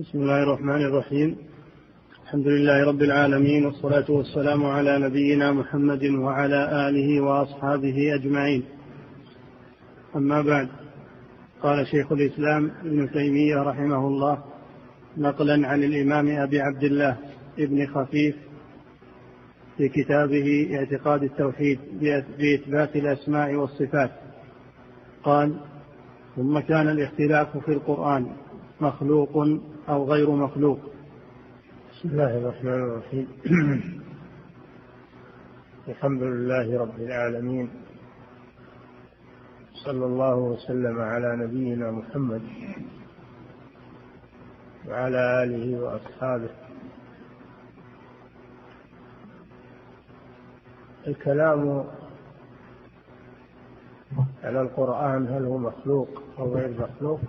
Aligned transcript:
بسم 0.00 0.18
الله 0.18 0.42
الرحمن 0.42 0.84
الرحيم. 0.84 1.36
الحمد 2.24 2.46
لله 2.46 2.84
رب 2.84 3.02
العالمين 3.02 3.66
والصلاة 3.66 4.10
والسلام 4.10 4.66
على 4.66 4.98
نبينا 4.98 5.52
محمد 5.52 6.04
وعلى 6.04 6.88
آله 6.88 7.20
وأصحابه 7.20 8.14
أجمعين. 8.14 8.62
أما 10.16 10.42
بعد 10.42 10.68
قال 11.62 11.86
شيخ 11.86 12.12
الإسلام 12.12 12.70
ابن 12.84 13.10
تيمية 13.12 13.56
رحمه 13.56 14.06
الله 14.06 14.38
نقلا 15.16 15.68
عن 15.68 15.84
الإمام 15.84 16.28
أبي 16.28 16.60
عبد 16.60 16.84
الله 16.84 17.16
ابن 17.58 17.86
خفيف 17.86 18.36
في 19.76 19.88
كتابه 19.88 20.78
اعتقاد 20.78 21.22
التوحيد 21.22 21.78
بإثبات 22.38 22.96
الأسماء 22.96 23.54
والصفات. 23.54 24.10
قال 25.24 25.54
ثم 26.36 26.58
كان 26.58 26.88
الاختلاف 26.88 27.56
في 27.56 27.72
القرآن 27.72 28.26
مخلوق 28.80 29.46
أو 29.88 30.04
غير 30.04 30.30
مخلوق. 30.30 30.78
بسم 31.92 32.08
الله 32.08 32.38
الرحمن 32.38 32.82
الرحيم. 32.82 33.28
الحمد 35.88 36.22
لله 36.22 36.78
رب 36.80 36.98
العالمين. 37.00 37.70
صلى 39.84 40.04
الله 40.04 40.34
وسلم 40.34 41.00
على 41.00 41.36
نبينا 41.36 41.90
محمد 41.90 42.42
وعلى 44.88 45.42
آله 45.44 45.80
وأصحابه. 45.82 46.50
الكلام 51.06 51.84
على 54.44 54.60
القرآن 54.60 55.26
هل 55.26 55.44
هو 55.44 55.58
مخلوق 55.58 56.22
أو 56.38 56.54
غير 56.54 56.70
مخلوق؟ 56.80 57.20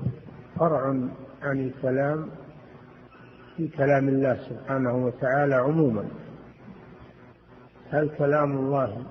فرع 0.59 0.95
عن 1.41 1.59
الكلام 1.59 2.29
في 3.57 3.67
كلام 3.67 4.07
الله 4.07 4.49
سبحانه 4.49 5.05
وتعالى 5.05 5.55
عموما. 5.55 6.05
هل 7.91 8.09
كلام 8.17 8.57
الله 8.57 9.05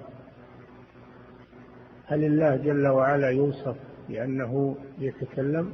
هل 2.07 2.25
الله 2.25 2.57
جل 2.57 2.89
وعلا 2.89 3.31
يوصف 3.31 3.77
بأنه 4.09 4.77
يتكلم 4.99 5.73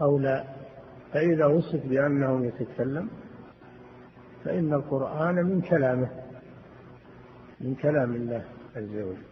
أو 0.00 0.18
لا؟ 0.18 0.44
فإذا 1.12 1.46
وصف 1.46 1.86
بأنه 1.86 2.46
يتكلم 2.46 3.08
فإن 4.44 4.74
القرآن 4.74 5.34
من 5.34 5.60
كلامه 5.60 6.10
من 7.60 7.74
كلام 7.74 8.14
الله 8.14 8.44
عز 8.76 8.96
وجل. 8.96 9.31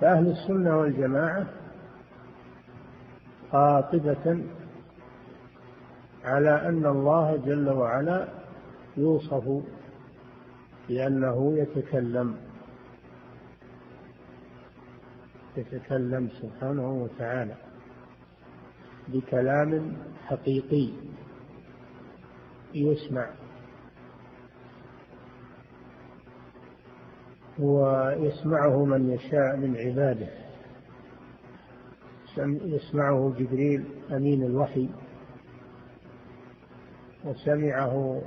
فأهل 0.00 0.30
السنة 0.30 0.78
والجماعة 0.78 1.46
قاطبة 3.52 4.44
على 6.24 6.68
أن 6.68 6.86
الله 6.86 7.36
جل 7.36 7.70
وعلا 7.70 8.28
يوصف 8.96 9.62
بأنه 10.88 11.54
يتكلم. 11.58 12.36
يتكلم 15.56 16.28
سبحانه 16.28 16.90
وتعالى 16.92 17.54
بكلام 19.08 19.96
حقيقي 20.26 20.90
يسمع. 22.74 23.30
ويسمعه 27.58 28.84
من 28.84 29.10
يشاء 29.10 29.56
من 29.56 29.76
عباده. 29.76 30.28
يسمعه 32.64 33.34
جبريل 33.38 33.84
أمين 34.12 34.42
الوحي. 34.42 34.88
وسمعه 37.24 38.22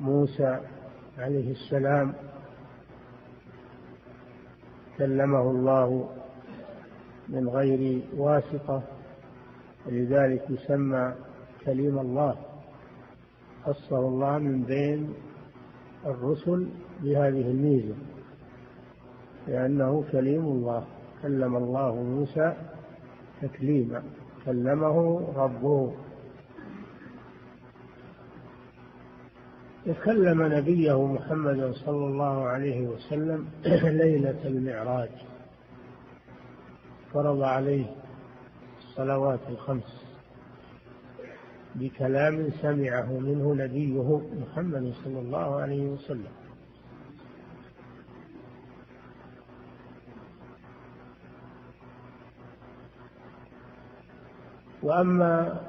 موسى 0.00 0.60
عليه 1.18 1.50
السلام. 1.50 2.14
كلمه 4.98 5.50
الله 5.50 6.10
من 7.28 7.48
غير 7.48 8.02
واسطة. 8.16 8.82
ولذلك 9.86 10.50
يسمى 10.50 11.14
كليم 11.66 11.98
الله. 11.98 12.36
خصه 13.64 13.98
الله 13.98 14.38
من 14.38 14.62
بين 14.62 15.14
الرسل 16.06 16.66
بهذه 17.02 17.50
الميزة 17.50 17.94
لأنه 19.48 20.04
كليم 20.12 20.44
الله 20.44 20.84
كلم 21.22 21.56
الله 21.56 21.94
موسى 21.94 22.54
تكليما 23.42 24.02
كلمه 24.46 25.26
ربه. 25.36 25.92
وكلم 29.86 30.42
نبيه 30.42 31.06
محمدا 31.06 31.72
صلى 31.72 32.06
الله 32.06 32.44
عليه 32.44 32.86
وسلم 32.86 33.48
ليلة 34.02 34.38
المعراج. 34.44 35.10
فرض 37.12 37.42
عليه 37.42 37.86
الصلوات 38.78 39.40
الخمس. 39.48 39.99
بكلام 41.74 42.50
سمعه 42.50 43.18
منه 43.18 43.54
نبيه 43.54 44.20
محمد 44.40 44.92
صلى 45.04 45.20
الله 45.20 45.60
عليه 45.60 45.86
وسلم. 45.86 46.32
وأما 54.82 55.60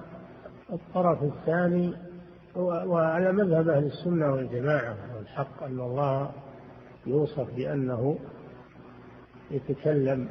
الطرف 0.74 1.24
الثاني 1.24 1.94
وعلى 2.56 3.32
مذهب 3.32 3.70
أهل 3.70 3.86
السنة 3.86 4.32
والجماعة 4.32 4.98
والحق 5.18 5.64
أن 5.64 5.80
الله 5.80 6.32
يوصف 7.06 7.56
بأنه 7.56 8.20
يتكلم 9.52 10.30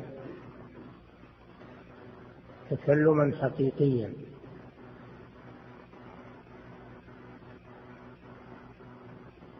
تكلما 2.71 3.33
حقيقيا. 3.43 4.13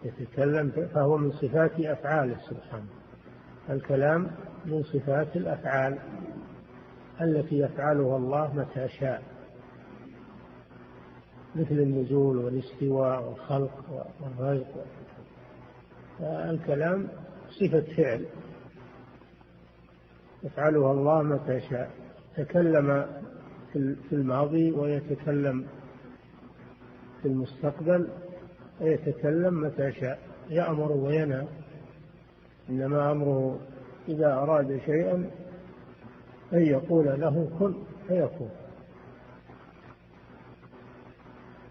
يتكلم 0.05 0.71
فهو 0.95 1.17
من 1.17 1.33
صفات 1.33 1.81
أفعاله 1.81 2.37
سبحانه. 2.39 2.91
الكلام 3.71 4.31
من 4.67 4.83
صفات 4.83 5.37
الأفعال 5.37 5.99
التي 7.21 7.59
يفعلها 7.59 8.17
الله 8.17 8.55
متى 8.55 8.89
شاء. 8.89 9.23
مثل 11.55 11.75
النزول 11.75 12.37
والاستواء 12.37 13.29
والخلق 13.29 14.07
والرزق. 14.21 14.85
الكلام 16.21 17.09
صفة 17.49 17.97
فعل. 17.97 18.27
يفعلها 20.43 20.93
الله 20.93 21.23
متى 21.23 21.61
شاء. 21.61 21.91
تكلم 22.37 23.07
في 23.73 24.13
الماضي 24.13 24.73
ويتكلم 24.73 25.67
في 27.23 27.29
المستقبل 27.29 28.09
ويتكلم 28.81 29.61
متى 29.61 29.93
شاء 29.93 30.19
يأمر 30.49 30.93
وينهى. 30.93 31.47
إنما 32.71 33.13
أمره 33.13 33.59
إذا 34.09 34.33
أراد 34.33 34.81
شيئا 34.87 35.31
أن 36.53 36.63
يقول 36.63 37.21
له 37.21 37.51
كن 37.59 37.75
فيكون. 38.09 38.51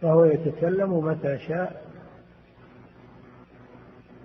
فهو 0.01 0.25
يتكلم 0.25 1.05
متى 1.05 1.39
شاء 1.39 1.89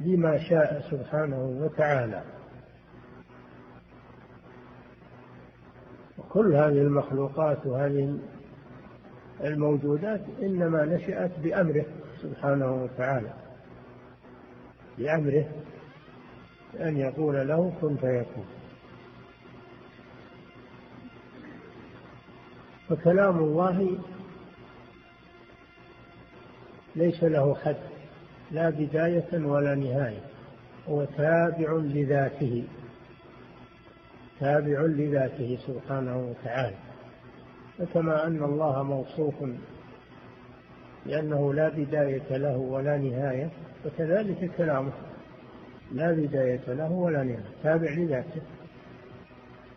بما 0.00 0.38
شاء 0.38 0.84
سبحانه 0.90 1.44
وتعالى. 1.44 2.22
وكل 6.18 6.54
هذه 6.54 6.82
المخلوقات 6.82 7.66
وهذه 7.66 8.18
الموجودات 9.44 10.20
إنما 10.42 10.84
نشأت 10.84 11.30
بأمره. 11.38 11.84
سبحانه 12.24 12.82
وتعالى 12.84 13.32
بأمره 14.98 15.44
أن 16.80 16.96
يقول 16.96 17.48
له 17.48 17.72
كن 17.80 17.96
فيكون. 17.96 18.46
فكلام 22.88 23.38
الله 23.38 23.98
ليس 26.96 27.24
له 27.24 27.54
حد 27.54 27.76
لا 28.50 28.70
بداية 28.70 29.46
ولا 29.46 29.74
نهاية 29.74 30.24
هو 30.88 31.04
تابع 31.04 31.72
لذاته 31.72 32.64
تابع 34.40 34.80
لذاته 34.80 35.58
سبحانه 35.66 36.16
وتعالى. 36.16 36.76
فكما 37.78 38.26
أن 38.26 38.44
الله 38.44 38.82
موصوف 38.82 39.34
لأنه 41.06 41.54
لا 41.54 41.68
بداية 41.68 42.36
له 42.36 42.56
ولا 42.56 42.98
نهاية 42.98 43.50
وكذلك 43.86 44.50
كلامه. 44.56 44.92
لا 45.92 46.12
بداية 46.12 46.62
له 46.68 46.92
ولا 46.92 47.22
نهاية 47.22 47.44
تابع 47.62 47.90
لذاته. 47.90 48.42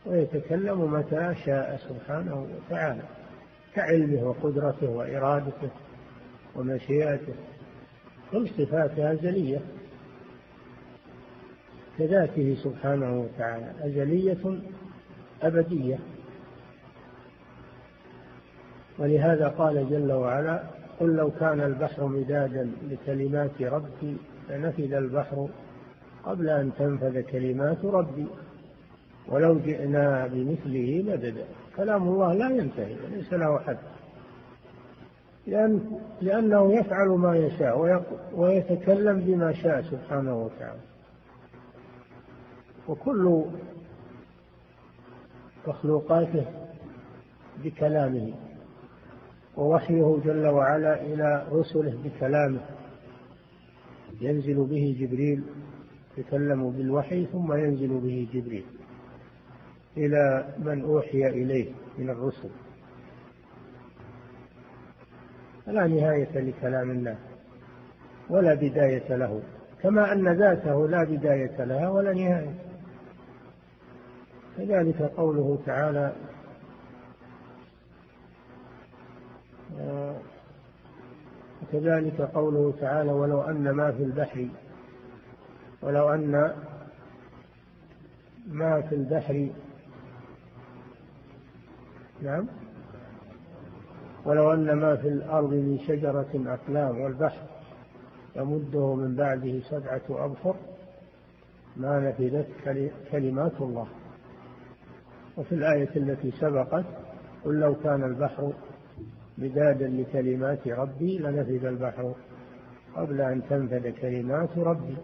ويتكلم 0.06 0.94
متى 0.94 1.36
شاء 1.46 1.80
سبحانه 1.90 2.48
وتعالى 2.70 3.02
كعلمه 3.76 4.24
وقدرته 4.24 4.90
وإرادته 4.90 5.70
ومشيئته. 6.56 7.34
كل 8.32 8.50
صفاته 8.50 9.12
أزلية. 9.12 9.60
كذاته 11.98 12.58
سبحانه 12.64 13.20
وتعالى 13.20 13.74
أزلية 13.82 14.60
أبدية. 15.42 16.00
ولهذا 19.00 19.48
قال 19.48 19.90
جل 19.90 20.12
وعلا 20.12 20.64
قل 21.00 21.16
لو 21.16 21.32
كان 21.32 21.62
البحر 21.62 22.06
مدادا 22.06 22.72
لكلمات 22.90 23.62
ربي 23.62 24.18
لنفذ 24.50 24.94
البحر 24.94 25.50
قبل 26.24 26.50
أن 26.50 26.72
تنفذ 26.78 27.22
كلمات 27.22 27.86
ربي. 27.86 28.28
ولو 29.28 29.60
جئنا 29.60 30.28
بمثله 30.28 31.04
مددا 31.08 31.46
كلام 31.76 32.08
الله 32.08 32.34
لا 32.34 32.50
ينتهي 32.50 32.96
ليس 33.12 33.34
له 33.34 33.60
حد. 33.60 33.78
لأن 35.48 36.00
لأنه 36.22 36.74
يفعل 36.74 37.08
ما 37.08 37.38
يشاء 37.38 38.04
ويتكلم 38.34 39.20
بما 39.20 39.54
شاء 39.54 39.82
سبحانه 39.82 40.44
وتعالى. 40.44 40.80
وكل 42.88 43.46
مخلوقاته 45.68 46.46
بكلامه. 47.64 48.34
ووحيه 49.58 50.18
جل 50.26 50.48
وعلا 50.48 51.02
إلى 51.02 51.48
رسله 51.52 51.98
بكلامه. 52.04 52.60
ينزل 54.22 54.66
به 54.66 54.96
جبريل 55.00 55.44
يتكلم 56.18 56.72
بالوحي 56.72 57.26
ثم 57.26 57.54
ينزل 57.54 58.00
به 58.00 58.28
جبريل 58.34 58.66
إلى 59.98 60.54
من 60.58 60.82
أوحي 60.82 61.28
إليه 61.28 61.72
من 61.98 62.10
الرسل. 62.10 62.50
لا 65.68 65.88
نهاية 65.88 66.40
لكلام 66.40 66.92
الله 66.92 67.18
ولا 68.30 68.54
بداية 68.54 69.16
له 69.16 69.42
كما 69.84 70.14
أن 70.14 70.38
ذاته 70.38 70.88
لا 70.88 71.04
بداية 71.04 71.64
لها 71.64 71.90
ولا 71.90 72.14
نهاية. 72.14 72.54
كذلك 74.58 75.02
قوله 75.02 75.60
تعالى 75.66 76.16
وكذلك 81.64 82.22
قوله 82.22 82.74
تعالى 82.82 83.12
ولو 83.12 83.42
أن 83.42 83.72
ما 83.72 83.92
في 83.92 84.04
البحر 84.04 84.48
ولو 85.82 86.10
أن 86.10 86.54
ما 88.48 88.82
في 88.82 88.96
البحر 88.96 89.50
نعم 92.22 92.48
ولو 94.26 94.54
أن 94.54 94.74
ما 94.74 94.96
في 94.96 95.08
الأرض 95.08 95.54
من 95.54 95.80
شجرة 95.88 96.30
أقلام 96.36 97.02
والبحر 97.02 97.42
يمده 98.36 98.96
من 98.96 99.16
بعده 99.16 99.60
سبعة 99.60 100.02
أبحر 100.10 100.56
ما 101.78 102.00
نفذت 102.00 102.48
كلمات 103.12 103.62
الله. 103.62 103.88
وفي 105.38 105.56
الآية 105.56 105.90
التي 105.96 106.32
سبقت 106.32 106.86
قل 107.46 107.60
لو 107.60 107.76
كان 107.76 108.04
البحر 108.04 108.54
مدادا 109.38 109.88
لكلمات 109.88 110.68
ربي 110.68 111.18
لنفذ 111.18 111.66
البحر 111.66 112.16
قبل 112.96 113.22
أن 113.22 113.42
تنفذ 113.50 113.90
كلمات 113.90 114.58
ربي. 114.58 114.98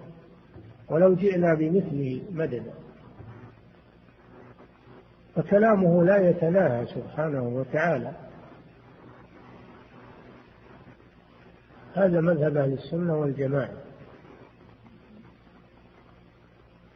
ولو 0.89 1.15
جئنا 1.15 1.53
بمثله 1.53 2.21
مددا. 2.31 2.73
فكلامه 5.35 6.03
لا 6.03 6.29
يتناهى 6.29 6.85
سبحانه 6.85 7.43
وتعالى. 7.43 8.11
هذا 11.93 12.21
مذهب 12.21 12.57
أهل 12.57 12.73
السنة 12.73 13.15
والجماعة. 13.15 13.77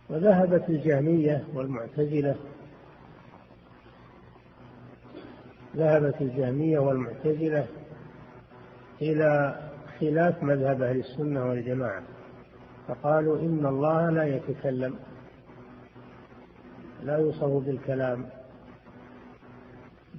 وذهبت 0.09 0.69
الجهمية 0.69 1.43
والمعتزلة 1.53 2.35
ذهبت 5.77 6.21
الجهمية 6.21 6.79
والمعتزلة 6.79 7.65
إلى 9.01 9.59
خلاف 9.99 10.43
مذهب 10.43 10.81
أهل 10.81 10.99
السنة 10.99 11.49
والجماعة 11.49 12.03
فقالوا 12.87 13.39
إن 13.39 13.65
الله 13.65 14.09
لا 14.09 14.23
يتكلم 14.23 14.95
لا 17.03 17.17
يوصف 17.17 17.65
بالكلام. 17.65 18.25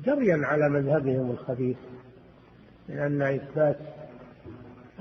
جريا 0.05 0.47
على 0.47 0.69
مذهبهم 0.69 1.31
الخبيث 1.31 1.77
لأن 2.89 3.23
إثبات 3.23 3.79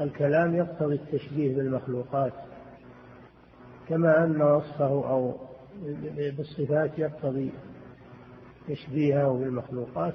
الكلام 0.01 0.55
يقتضي 0.55 0.95
التشبيه 0.95 1.55
بالمخلوقات 1.55 2.33
كما 3.89 4.23
أن 4.23 4.41
وصفه 4.41 5.09
أو 5.09 5.35
بالصفات 6.37 6.99
يقتضي 6.99 7.51
تشبيهه 8.67 9.33
بالمخلوقات 9.33 10.13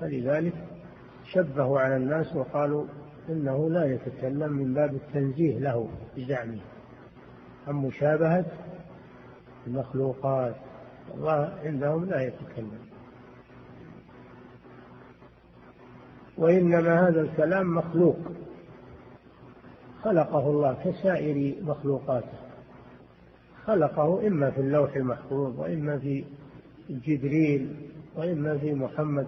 فلذلك 0.00 0.54
شبهوا 1.24 1.80
على 1.80 1.96
الناس 1.96 2.36
وقالوا 2.36 2.84
إنه 3.28 3.70
لا 3.70 3.84
يتكلم 3.84 4.52
من 4.52 4.74
باب 4.74 4.94
التنزيه 4.94 5.58
له 5.58 5.88
بزعمه. 6.16 6.60
عن 7.66 7.74
مشابهة؟ 7.74 8.44
المخلوقات. 9.66 10.54
الله 11.14 11.58
عندهم 11.64 12.04
لا 12.04 12.20
يتكلم. 12.22 12.78
وإنما 16.38 17.08
هذا 17.08 17.20
الكلام 17.20 17.74
مخلوق. 17.74 18.18
خلقه 20.02 20.50
الله 20.50 20.76
كسائر 20.84 21.62
مخلوقاته. 21.62 22.38
خلقه 23.66 24.26
إما 24.26 24.50
في 24.50 24.60
اللوح 24.60 24.96
المحفوظ 24.96 25.60
وإما 25.60 25.98
في 25.98 26.24
جبريل 26.90 27.93
وإما 28.16 28.58
في 28.58 28.74
محمد 28.74 29.26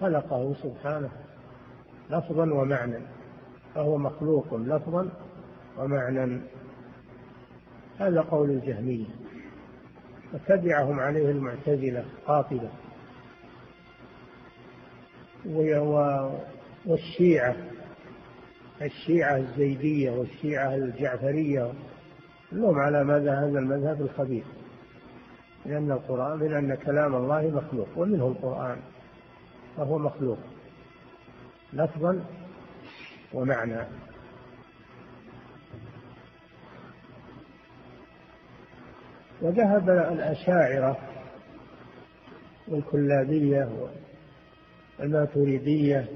خلقه 0.00 0.54
سبحانه 0.54 1.10
لفظا 2.10 2.52
ومعنى 2.52 2.98
فهو 3.74 3.98
مخلوق 3.98 4.54
لفظا 4.54 5.08
ومعنى. 5.78 6.40
هذا 7.98 8.20
قول 8.20 8.50
الجهمية 8.50 9.06
وتبعهم 10.34 11.00
عليه 11.00 11.30
المعتزلة 11.30 12.04
قاطبة. 12.26 12.70
والشيعة 16.86 17.56
الشيعة 18.82 19.36
الزيدية 19.36 20.10
والشيعة 20.10 20.74
الجعفرية 20.74 21.72
كلهم 22.50 22.78
على 22.78 23.04
ماذا 23.04 23.34
هذا 23.34 23.58
المذهب 23.58 24.00
الخبيث. 24.00 24.44
لأن 25.66 25.92
القرآن 25.92 26.38
لأن 26.38 26.74
كلام 26.74 27.14
الله 27.14 27.42
مخلوق 27.42 27.88
ومنه 27.96 28.26
القرآن 28.26 28.80
فهو 29.76 29.98
مخلوق. 29.98 30.38
لفظا 31.72 32.24
ومعنى. 33.32 33.80
وذهب 39.42 39.90
الأشاعرة 39.90 40.98
والكلابية 42.68 43.88
والماتريدية 44.98 46.08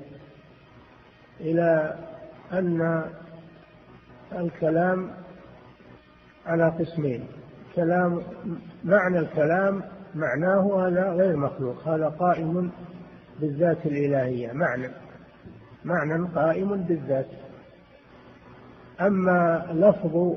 إلى 1.40 1.98
أن 2.52 3.04
الكلام 4.32 5.10
على 6.46 6.68
قسمين. 6.68 7.43
كلام 7.76 8.22
معنى 8.84 9.18
الكلام 9.18 9.82
معناه 10.14 10.86
هذا 10.86 11.12
غير 11.12 11.36
مخلوق 11.36 11.88
هذا 11.88 12.08
قائم 12.08 12.70
بالذات 13.40 13.86
الإلهية 13.86 14.52
معنى 14.52 14.88
معنى 15.84 16.28
قائم 16.34 16.76
بالذات. 16.76 17.26
أما 19.00 19.66
لفظ 19.72 20.36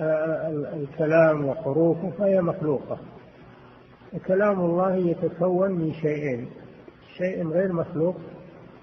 آه، 0.00 0.48
الكلام 0.74 1.44
وحروفه 1.44 2.10
فهي 2.18 2.40
مخلوقة. 2.40 2.98
وكلام 4.12 4.60
الله 4.60 4.94
يتكون 4.94 5.70
من 5.70 5.92
شيئين 5.92 6.50
شيء 7.16 7.48
غير 7.48 7.72
مخلوق 7.72 8.16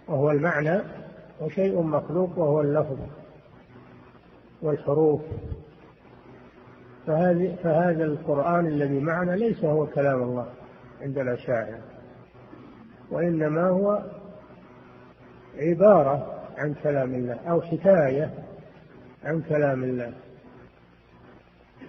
وهو 0.08 0.32
المعنى 0.32 0.80
وشيء 1.42 1.82
مخلوق 1.82 2.38
وهو 2.38 2.62
اللفظ 2.62 2.98
والحروف. 4.62 5.22
فهذه 7.08 7.56
فهذا 7.64 8.04
القرآن 8.04 8.68
الذي 8.68 9.00
معنا 9.00 9.32
ليس 9.32 9.64
هو 9.64 9.86
كلام 9.88 10.24
الله 10.24 10.48
عند 11.02 11.18
الأشاعرة. 11.18 11.82
وإنما 13.12 13.70
هو 13.70 14.04
عبارة 15.58 16.44
عن 16.58 16.74
كلام 16.74 17.14
الله 17.14 17.40
أو 17.50 17.62
حكاية 17.62 18.34
عن 19.24 19.42
كلام 19.42 19.84
الله 19.84 20.14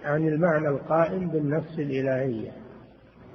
عن 0.05 0.27
المعنى 0.27 0.67
القائم 0.67 1.27
بالنفس 1.27 1.79
الإلهية. 1.79 2.51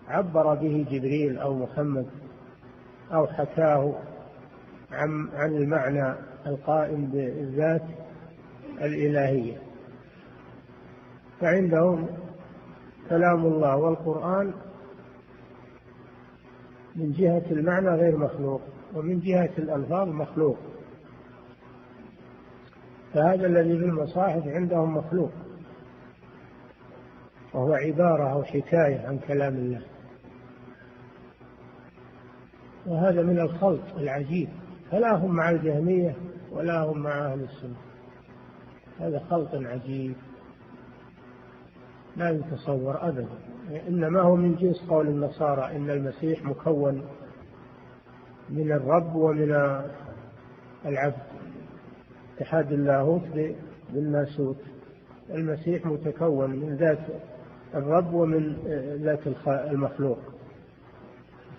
عبر 0.08 0.54
به 0.54 0.86
جبريل 0.90 1.38
أو 1.38 1.54
محمد 1.54 2.06
أو 3.12 3.26
حكاه 3.26 3.94
عن 4.92 5.28
عن 5.34 5.56
المعنى 5.56 6.14
القائم 6.46 7.06
بالذات 7.06 7.82
الإلهية. 8.80 9.71
فعندهم 11.42 12.06
كلام 13.08 13.46
الله 13.46 13.76
والقرآن 13.76 14.52
من 16.96 17.12
جهة 17.12 17.42
المعنى 17.50 17.88
غير 17.88 18.16
مخلوق 18.16 18.60
ومن 18.94 19.20
جهة 19.20 19.50
الألفاظ 19.58 20.08
مخلوق. 20.08 20.58
فهذا 23.14 23.46
الذي 23.46 23.78
في 23.78 23.84
المصاحف 23.84 24.48
عندهم 24.48 24.96
مخلوق 24.96 25.30
وهو 27.54 27.74
عبارة 27.74 28.32
أو 28.32 28.42
حكاية 28.42 29.06
عن 29.06 29.18
كلام 29.18 29.54
الله. 29.54 29.82
وهذا 32.86 33.22
من 33.22 33.40
الخلط 33.40 33.96
العجيب 33.96 34.48
فلا 34.90 35.16
هم 35.16 35.36
مع 35.36 35.50
الجهمية 35.50 36.16
ولا 36.52 36.84
هم 36.84 36.98
مع 36.98 37.32
أهل 37.32 37.40
السنة. 37.40 37.76
هذا 39.00 39.18
خلط 39.18 39.54
عجيب. 39.54 40.14
لا 42.16 42.30
يتصور 42.30 43.08
أبدا. 43.08 43.28
إنما 43.88 44.20
هو 44.20 44.36
من 44.36 44.54
جنس 44.54 44.84
قول 44.88 45.08
النصارى 45.08 45.76
إن 45.76 45.90
المسيح 45.90 46.44
مكون 46.44 47.04
من 48.50 48.72
الرب 48.72 49.14
ومن 49.14 49.52
العبد. 50.86 51.22
اتحاد 52.36 52.72
اللاهوت 52.72 53.22
بالناسوت 53.92 54.56
المسيح 55.30 55.86
متكون 55.86 56.50
من 56.50 56.76
ذات 56.76 56.98
الرب 57.74 58.14
ومن 58.14 58.56
ذات 59.02 59.20
المخلوق. 59.48 60.18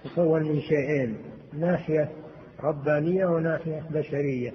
تكون 0.04 0.44
من 0.44 0.60
شيئين 0.60 1.18
ناحية 1.54 2.10
ربانية 2.64 3.26
وناحية 3.26 3.84
بشرية. 3.92 4.52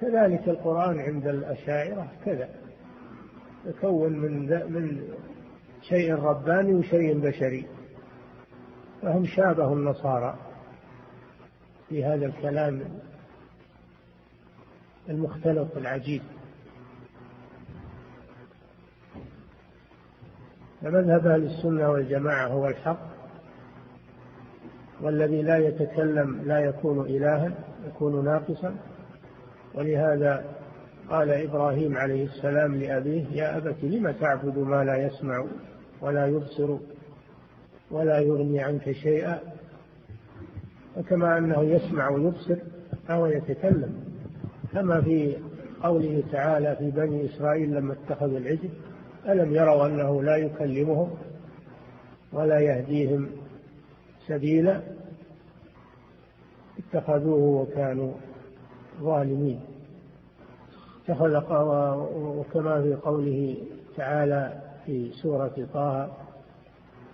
كذلك 0.00 0.48
القرآن 0.48 1.00
عند 1.00 1.26
الأشاعرة 1.26 2.12
كذا. 2.24 2.48
يكون 3.68 4.12
من 4.12 4.48
من 4.72 5.02
شيء 5.82 6.14
رباني 6.14 6.74
وشيء 6.74 7.18
بشري. 7.18 7.66
فهم 9.02 9.26
شابهوا 9.26 9.76
النصارى 9.76 10.38
في 11.88 12.04
هذا 12.04 12.26
الكلام 12.26 12.82
المختلط 15.08 15.76
العجيب. 15.76 16.22
فمذهب 20.82 21.26
أهل 21.26 21.44
السنة 21.44 21.90
والجماعة 21.90 22.46
هو 22.46 22.68
الحق 22.68 23.08
والذي 25.00 25.42
لا 25.42 25.58
يتكلم 25.58 26.42
لا 26.44 26.58
يكون 26.58 27.00
إلها 27.00 27.52
يكون 27.86 28.24
ناقصا. 28.24 28.76
ولهذا 29.74 30.44
قال 31.10 31.30
إبراهيم 31.30 31.96
عليه 31.96 32.24
السلام 32.24 32.74
لأبيه 32.74 33.26
يا 33.32 33.56
أبت 33.56 33.76
لم 33.82 34.10
تعبد 34.10 34.58
ما 34.58 34.84
لا 34.84 35.06
يسمع 35.06 35.44
ولا 36.00 36.26
يبصر 36.26 36.76
ولا 37.90 38.18
يغني 38.18 38.60
عنك 38.60 38.92
شيئا؟ 38.92 39.40
وكما 40.96 41.38
أنه 41.38 41.62
يسمع 41.62 42.08
ويبصر 42.08 42.56
فهو 43.08 43.26
يتكلم. 43.26 44.04
كما 44.72 45.00
في 45.00 45.36
قوله 45.82 46.22
تعالى 46.32 46.76
في 46.76 46.90
بني 46.90 47.26
إسرائيل 47.26 47.74
لما 47.74 47.92
اتخذوا 47.92 48.38
العجل 48.38 48.70
ألم 49.28 49.54
يروا 49.54 49.86
أنه 49.86 50.22
لا 50.22 50.36
يكلمهم 50.36 51.10
ولا 52.32 52.60
يهديهم 52.60 53.28
سبيلا؟ 54.26 54.82
اتخذوه 56.78 57.62
وكانوا 57.62 58.12
ظالمين. 59.00 59.60
اتخذ 61.08 61.52
وكما 62.14 62.82
في 62.82 62.94
قوله 62.94 63.56
تعالى 63.96 64.62
في 64.86 65.12
سورة 65.12 65.68
طه 65.74 66.16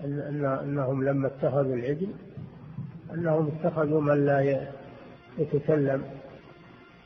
أن 0.05 0.45
أنهم 0.45 1.05
لما 1.05 1.27
اتخذوا 1.27 1.75
العجل 1.75 2.09
أنهم 3.15 3.49
اتخذوا 3.49 4.01
من 4.01 4.27
لا 4.27 4.67
يتكلم 5.39 6.03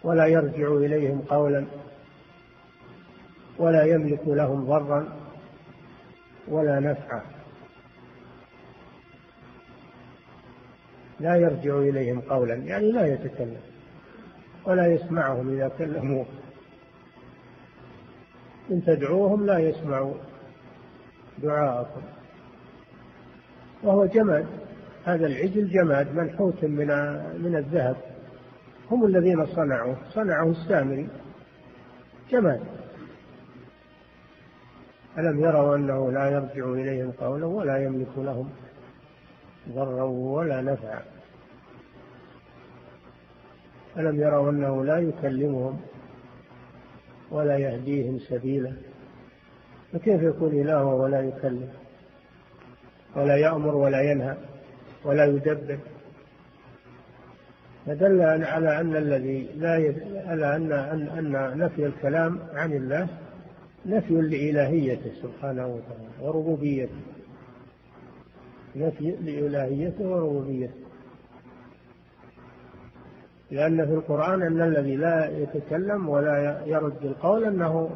ولا 0.04 0.26
يرجع 0.26 0.72
إليهم 0.72 1.20
قولا 1.20 1.64
ولا 3.58 3.84
يملك 3.84 4.20
لهم 4.26 4.64
ضرا 4.64 5.08
ولا 6.48 6.80
نفعا. 6.80 7.22
لا 11.20 11.36
يرجع 11.36 11.78
إليهم 11.78 12.20
قولا 12.20 12.54
يعني 12.54 12.92
لا 12.92 13.06
يتكلم 13.06 13.60
ولا 14.66 14.86
يسمعهم 14.86 15.48
إذا 15.48 15.68
كلموه. 15.78 16.26
إن 18.70 18.84
تدعوهم 18.84 19.46
لا 19.46 19.58
يسمعوا 19.58 20.14
دعاءكم. 21.38 22.02
وهو 23.82 24.06
جماد. 24.06 24.46
هذا 25.04 25.26
العجل 25.26 25.68
جماد 25.68 26.14
منحوت 26.14 26.64
من 26.64 26.88
من 27.42 27.56
الذهب. 27.56 27.96
هم 28.90 29.06
الذين 29.06 29.46
صنعوه. 29.46 29.96
صنعه 30.10 30.50
السامري. 30.50 31.08
جماد. 32.30 32.60
ألم 35.18 35.40
يروا 35.40 35.76
أنه 35.76 36.12
لا 36.12 36.30
يرجع 36.30 36.72
إليهم 36.72 37.10
قولا 37.10 37.46
ولا 37.46 37.84
يملك 37.84 38.18
لهم 38.18 38.50
ضرا 39.68 40.02
ولا 40.04 40.60
نفعا؟ 40.60 41.02
ألم 43.96 44.20
يروا 44.20 44.50
أنه 44.50 44.84
لا 44.84 44.98
يكلمهم 44.98 45.80
ولا 47.30 47.58
يهديهم 47.58 48.18
سبيلا. 48.18 48.72
فكيف 49.92 50.22
يكون 50.22 50.50
إله 50.60 50.84
ولا 50.84 51.20
يكلم؟ 51.20 51.68
ولا 53.16 53.36
يأمر 53.36 53.74
ولا 53.74 54.02
ينهى 54.10 54.36
ولا 55.04 55.24
يدبر. 55.24 55.78
فدل 57.86 58.20
على 58.44 58.80
أن 58.80 58.96
الذي 58.96 59.48
لا. 59.56 59.94
على 60.26 60.56
أن 60.56 60.72
أن 61.18 61.58
نفي 61.58 61.86
الكلام 61.86 62.38
عن 62.54 62.72
الله 62.72 63.08
نفي 63.86 64.14
لإلهيته 64.14 65.10
سبحانه 65.22 65.66
وتعالى 65.66 66.08
وربوبيته. 66.20 67.00
نفي 68.76 69.10
لإلهيته 69.10 70.04
وربوبيته. 70.04 70.87
لأن 73.50 73.86
في 73.86 73.92
القرآن 73.92 74.42
أن 74.42 74.60
الذي 74.60 74.96
لا 74.96 75.38
يتكلم 75.38 76.08
ولا 76.08 76.62
يرد 76.66 77.04
القول 77.04 77.44
أنه 77.44 77.90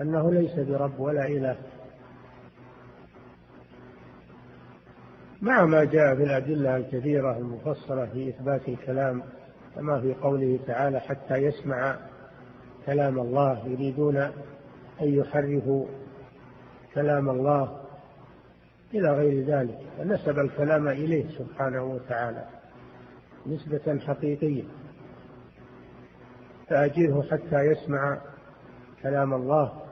أنه 0.00 0.32
ليس 0.32 0.58
برب 0.58 1.00
ولا 1.00 1.26
إله. 1.26 1.56
مع 5.42 5.64
ما 5.64 5.84
جاء 5.84 6.16
في 6.16 6.22
الأدلة 6.22 6.76
الكثيرة 6.76 7.38
المفصلة 7.38 8.06
في 8.06 8.28
إثبات 8.28 8.68
الكلام 8.68 9.22
كما 9.74 10.00
في 10.00 10.14
قوله 10.14 10.58
تعالى 10.66 11.00
حتى 11.00 11.34
يسمع 11.34 11.96
كلام 12.86 13.18
الله 13.18 13.68
يريدون 13.68 14.16
أن 14.16 14.32
يحرفوا 15.00 15.86
كلام 16.94 17.30
الله 17.30 17.80
إلى 18.94 19.10
غير 19.12 19.44
ذلك. 19.44 19.78
فنسب 19.98 20.38
الكلام 20.38 20.88
إليه 20.88 21.24
سبحانه 21.38 21.84
وتعالى. 21.84 22.57
نسبة 23.48 23.98
حقيقية. 24.06 24.64
فأجره 26.68 27.22
حتى 27.30 27.60
يسمع 27.60 28.18
كلام 29.02 29.34
الله. 29.34 29.82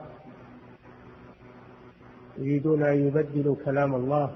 يريدون 2.37 2.83
أن 2.83 3.07
يبدلوا 3.07 3.55
كلام 3.65 3.95
الله. 3.95 4.33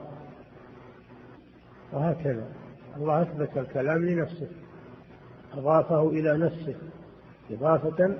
وهكذا. 1.93 2.47
الله 2.97 3.21
أثبت 3.21 3.57
الكلام 3.57 4.05
لنفسه. 4.05 4.47
أضافه 5.53 6.09
إلى 6.09 6.37
نفسه. 6.37 6.75
إضافة 7.51 8.15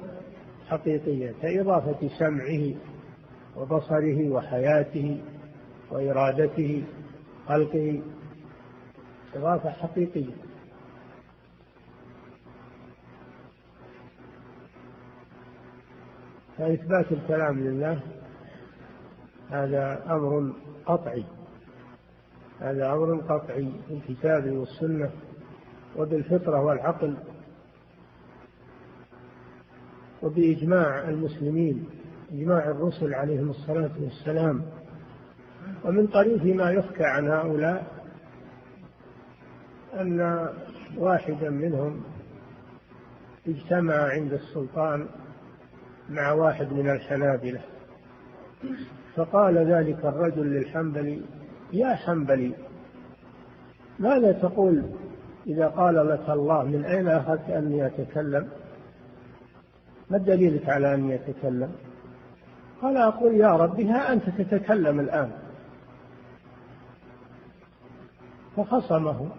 حقيقية 0.68 1.34
كإضافة 1.42 2.10
سمعه 2.20 2.76
وبصره 3.58 4.30
وحياته 4.30 5.22
وإرادته 5.92 6.84
خلقه. 7.48 8.02
إضافة 9.36 9.70
حقيقية. 9.70 10.51
فإثبات 16.62 17.12
الكلام 17.12 17.60
لله 17.60 18.00
هذا 19.50 20.04
أمر 20.10 20.54
قطعي. 20.86 21.26
هذا 22.60 22.94
أمر 22.94 23.16
قطعي 23.16 23.72
في 23.88 23.94
الكتاب 23.94 24.52
والسنة 24.52 25.10
وبالفطرة 25.98 26.62
والعقل 26.62 27.18
وبإجماع 30.22 31.10
المسلمين 31.10 31.90
إجماع 32.32 32.70
الرسل 32.70 33.14
عليهم 33.14 33.50
الصلاة 33.50 33.92
والسلام. 34.00 34.66
ومن 35.86 36.08
طريف 36.08 36.44
ما 36.46 36.72
يحكى 36.72 37.04
عن 37.04 37.28
هؤلاء 37.28 38.04
أن 39.94 40.50
واحدا 40.98 41.50
منهم 41.50 42.04
اجتمع 43.48 43.96
عند 43.96 44.34
السلطان 44.34 45.08
مع 46.12 46.32
واحد 46.32 46.74
من 46.74 46.90
الحنابلة. 46.90 47.62
فقال 49.16 49.58
ذلك 49.58 50.06
الرجل 50.06 50.48
للحنبلي 50.48 51.22
يا 51.74 51.96
حنبلي 51.96 52.54
ماذا 54.00 54.32
تقول 54.32 54.84
إذا 55.48 55.68
قال 55.68 56.08
لك 56.10 56.30
الله 56.30 56.64
من 56.64 56.86
أين 56.86 57.08
أخذت 57.08 57.50
أني 57.50 57.86
أتكلم 57.86 58.50
ما 60.10 60.18
دليلك 60.18 60.70
على 60.70 60.94
أني 60.94 61.16
أتكلم 61.16 61.72
قال 62.82 62.98
أقول 62.98 63.36
يا 63.36 63.52
ربي 63.52 63.86
ها 63.86 64.14
أنت 64.14 64.24
تتكلم 64.30 65.00
الآن. 65.00 65.32
فخصمه 68.58 69.30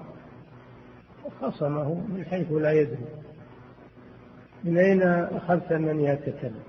خصمه 1.41 1.95
من 1.95 2.25
حيث 2.25 2.53
لا 2.53 2.73
يدري. 2.73 3.07
من 4.65 4.79
أين 4.79 5.03
أخذت 5.03 5.73
أنني 5.73 6.13
أتكلم 6.13 6.63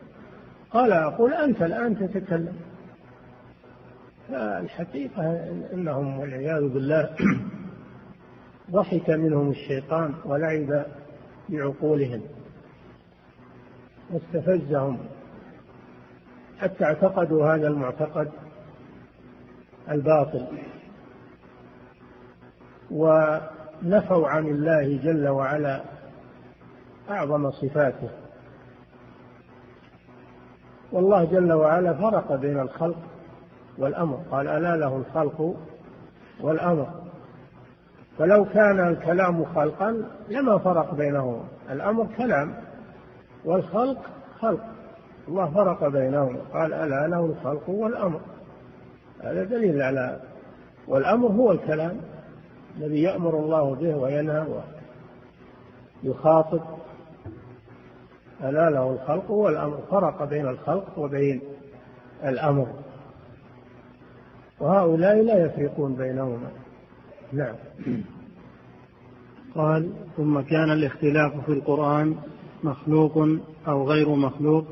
قال 0.72 0.92
أقول 0.92 1.34
أنت 1.34 1.62
الآن 1.62 1.98
تتكلم. 1.98 2.56
فالحقيقة 4.30 5.50
أنهم 5.74 6.20
والعياذ 6.20 6.70
بالله 6.70 7.16
ضحك 8.72 9.10
منهم 9.10 9.50
الشيطان 9.50 10.14
ولعب 10.26 10.86
بعقولهم. 11.50 12.22
واستفزهم. 14.12 14.98
حتى 16.60 16.84
اعتقدوا 16.84 17.56
هذا 17.56 17.68
المعتقد 17.68 18.32
الباطل. 19.92 20.48
ونفوا 22.92 24.28
عن 24.28 24.48
الله 24.48 24.98
جل 24.98 25.28
وعلا. 25.28 25.93
أعظم 27.10 27.52
صفاته. 27.52 28.10
والله 30.92 31.26
جل 31.26 31.54
وعلا 31.54 31.94
فرق 31.94 32.36
بين 32.36 32.60
الخلق 32.60 32.98
والأمر. 33.78 34.20
قال 34.32 34.48
ألا 34.48 34.76
له 34.76 34.96
الخلق 34.96 35.56
والأمر. 36.42 36.88
فلو 38.18 38.46
كان 38.46 38.80
الكلام 38.80 39.46
خلقا 39.46 40.04
لما 40.30 40.58
فرق 40.58 40.94
بينهما. 40.94 41.44
الأمر 41.72 42.08
كلام 42.18 42.54
والخلق 43.46 43.98
خلق. 44.40 44.64
الله 45.28 45.52
فرق 45.52 45.88
بينهما. 45.88 46.40
قال 46.54 46.74
ألا 46.74 47.08
له 47.08 47.26
الخلق 47.26 47.70
والأمر. 47.70 48.22
هذا 49.24 49.44
دليل 49.44 49.82
على 49.82 50.20
والأمر 50.88 51.28
هو 51.28 51.52
الكلام 51.52 51.98
الذي 52.78 53.02
يأمر 53.02 53.40
الله 53.40 53.76
به 53.76 53.96
وينهى 53.96 54.46
ويخاطب. 56.04 56.62
ألا 58.44 58.70
له 58.70 58.92
الخلق 58.92 59.32
والأمر 59.32 59.78
فرق 59.92 60.24
بين 60.24 60.48
الخلق 60.48 61.00
وبين 61.00 61.42
الأمر. 62.24 62.68
وهؤلاء 64.60 65.22
لا 65.22 65.46
يفرقون 65.46 65.96
بينهما. 65.96 66.52
نعم. 67.34 67.56
قال 69.56 69.90
ثم 70.18 70.40
كان 70.40 70.72
الاختلاف 70.72 71.46
في 71.46 71.52
القرآن 71.52 72.16
مخلوق 72.64 73.28
أو 73.68 73.90
غير 73.90 74.10
مخلوق 74.16 74.66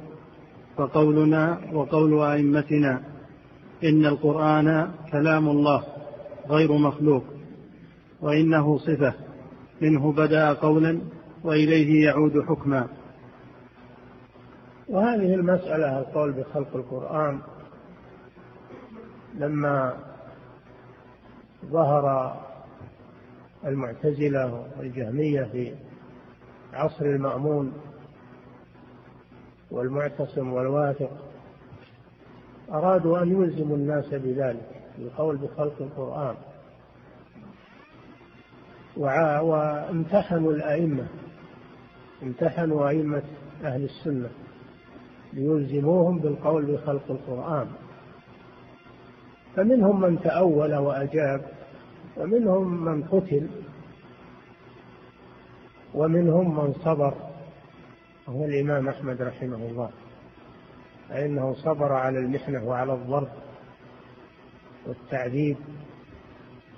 فقولنا 0.77 1.59
وقول 1.73 2.19
أئمتنا 2.19 3.01
إن 3.83 4.05
القرآن 4.05 4.91
كلام 5.11 5.49
الله 5.49 5.83
غير 6.49 6.71
مخلوق 6.71 7.23
وإنه 8.21 8.77
صفة 8.77 9.13
منه 9.81 10.11
بدأ 10.11 10.53
قولا 10.53 11.01
وإليه 11.43 12.05
يعود 12.05 12.41
حكما. 12.41 12.87
وهذه 14.91 15.33
المسألة 15.33 15.99
القول 15.99 16.31
بخلق 16.31 16.75
القرآن 16.75 17.39
لما 19.35 19.97
ظهر 21.65 22.37
المعتزلة 23.65 24.65
والجهمية 24.77 25.43
في 25.43 25.75
عصر 26.73 27.05
المأمون 27.05 27.73
والمعتصم 29.71 30.53
والواثق 30.53 31.11
أرادوا 32.71 33.19
أن 33.21 33.43
يلزموا 33.43 33.77
الناس 33.77 34.05
بذلك 34.13 34.81
بالقول 34.97 35.37
بخلق 35.37 35.81
القرآن. 35.81 36.35
وامتحنوا 39.41 40.53
الأئمة 40.53 41.07
امتحنوا 42.23 42.89
أئمة 42.89 43.23
أهل 43.63 43.83
السنة. 43.83 44.29
ليلزموهم 45.33 46.19
بالقول 46.19 46.65
بخلق 46.65 47.11
القرآن. 47.11 47.67
فمنهم 49.55 50.01
من 50.01 50.21
تأول 50.21 50.75
وأجاب 50.75 51.45
ومنهم 52.17 52.85
من 52.85 53.03
قتل 53.03 53.49
ومنهم 55.93 56.65
من 56.65 56.73
صبر. 56.73 57.13
وهو 58.27 58.45
الإمام 58.45 58.89
أحمد 58.89 59.21
رحمه 59.21 59.55
الله. 59.55 59.89
فإنه 61.09 61.53
صبر 61.53 61.93
على 61.93 62.19
المحنة 62.19 62.67
وعلى 62.67 62.93
الضرب 62.93 63.29
والتعذيب 64.87 65.57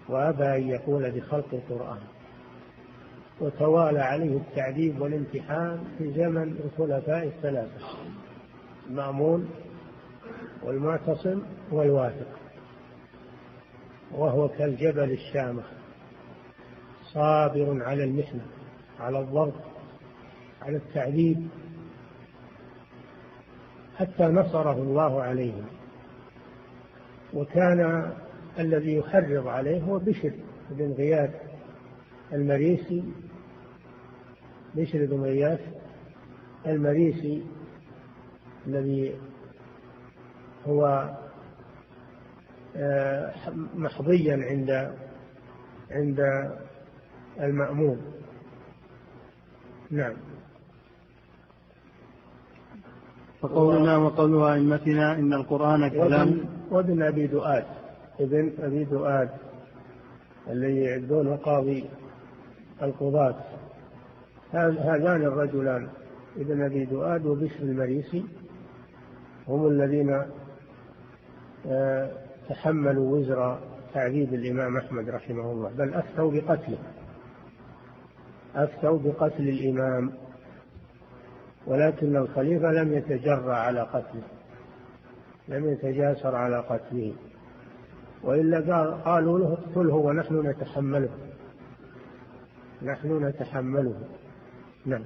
وأبى 0.10 0.56
أن 0.56 0.68
يقول 0.68 1.12
بخلق 1.12 1.48
القرآن. 1.54 2.00
وتوالى 3.42 4.00
عليه 4.00 4.38
التعذيب 4.38 5.02
والامتحان 5.02 5.84
في 5.98 6.12
زمن 6.12 6.58
الخلفاء 6.66 7.28
الثلاثة. 7.28 8.03
المأمون 8.90 9.50
والمعتصم 10.64 11.42
والواثق 11.72 12.28
وهو 14.12 14.50
كالجبل 14.50 15.12
الشامخ 15.12 15.64
صابر 17.04 17.84
على 17.84 18.04
المحنة 18.04 18.46
على 19.00 19.20
الضرب 19.20 19.54
على 20.62 20.78
التعذيب 20.78 21.48
حتى 23.98 24.24
نصره 24.24 24.74
الله 24.74 25.22
عليهم 25.22 25.66
وكان 27.34 28.12
الذي 28.60 28.96
يحرض 28.96 29.48
عليه 29.48 29.82
هو 29.82 30.00
بشر 30.00 30.32
بن 30.70 30.92
غياث 30.92 31.32
المريسي 32.34 33.04
بشر 34.76 35.06
بن 35.06 35.22
غياث 35.22 35.60
المريسي 36.68 37.44
الذي 38.68 39.16
هو 40.68 41.10
آه، 42.76 43.34
محظيا 43.76 44.34
عند 44.34 44.94
عند 45.92 46.50
المأمون 47.40 48.02
نعم. 49.92 50.14
فقولنا 53.42 53.98
وقول 53.98 54.44
أئمتنا 54.44 55.14
إن 55.14 55.34
القرآن 55.34 55.88
كلام. 55.88 56.40
وابن 56.72 57.04
أبي 57.04 57.28
دؤاد 57.28 57.66
ابن 58.20 58.52
أبي 58.60 58.84
دؤاد 58.84 59.30
الذي 60.50 60.76
يعدونه 60.76 61.36
قاضي 61.36 61.86
القضاة. 62.82 63.36
هذان 64.52 65.22
الرجلان 65.22 65.88
ابن 66.38 66.62
أبي 66.62 66.86
دؤاد 66.86 67.26
وبشر 67.26 67.62
المريسي. 67.62 68.24
هم 69.48 69.68
الذين 69.68 70.22
آه، 71.68 72.12
تحملوا 72.50 73.18
وزر 73.18 73.60
تعذيب 73.94 74.34
الإمام 74.34 74.78
أحمد 74.78 75.10
رحمه 75.10 75.52
الله 75.52 75.70
بل 75.70 75.94
أفتوا 75.94 76.32
بقتله. 76.32 76.78
أفتوا 78.56 79.00
بقتل 79.00 79.50
الإمام 79.50 80.12
ولكن 81.68 82.16
الخليفة 82.16 82.72
لم 82.72 82.94
يتجرأ 82.94 83.56
على 83.56 83.82
قتله 83.82 84.24
لم 85.48 85.70
يتجاسر 85.70 86.36
على 86.36 86.60
قتله. 86.60 87.14
وإلا 88.24 88.86
قالوا 89.06 89.40
له 89.40 89.54
اقتله 89.54 89.96
ونحن 89.96 90.48
نتحمله. 90.48 91.10
نحن 92.82 93.26
نتحمله. 93.26 93.96
نعم. 94.86 95.04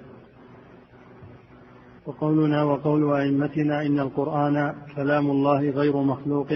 وقولنا 2.08 2.63
وقول 2.63 3.13
أئمتنا 3.13 3.86
إن 3.86 4.00
القرآن 4.00 4.74
كلام 4.96 5.32
الله 5.32 5.70
غير 5.70 5.98
مخلوق 5.98 6.48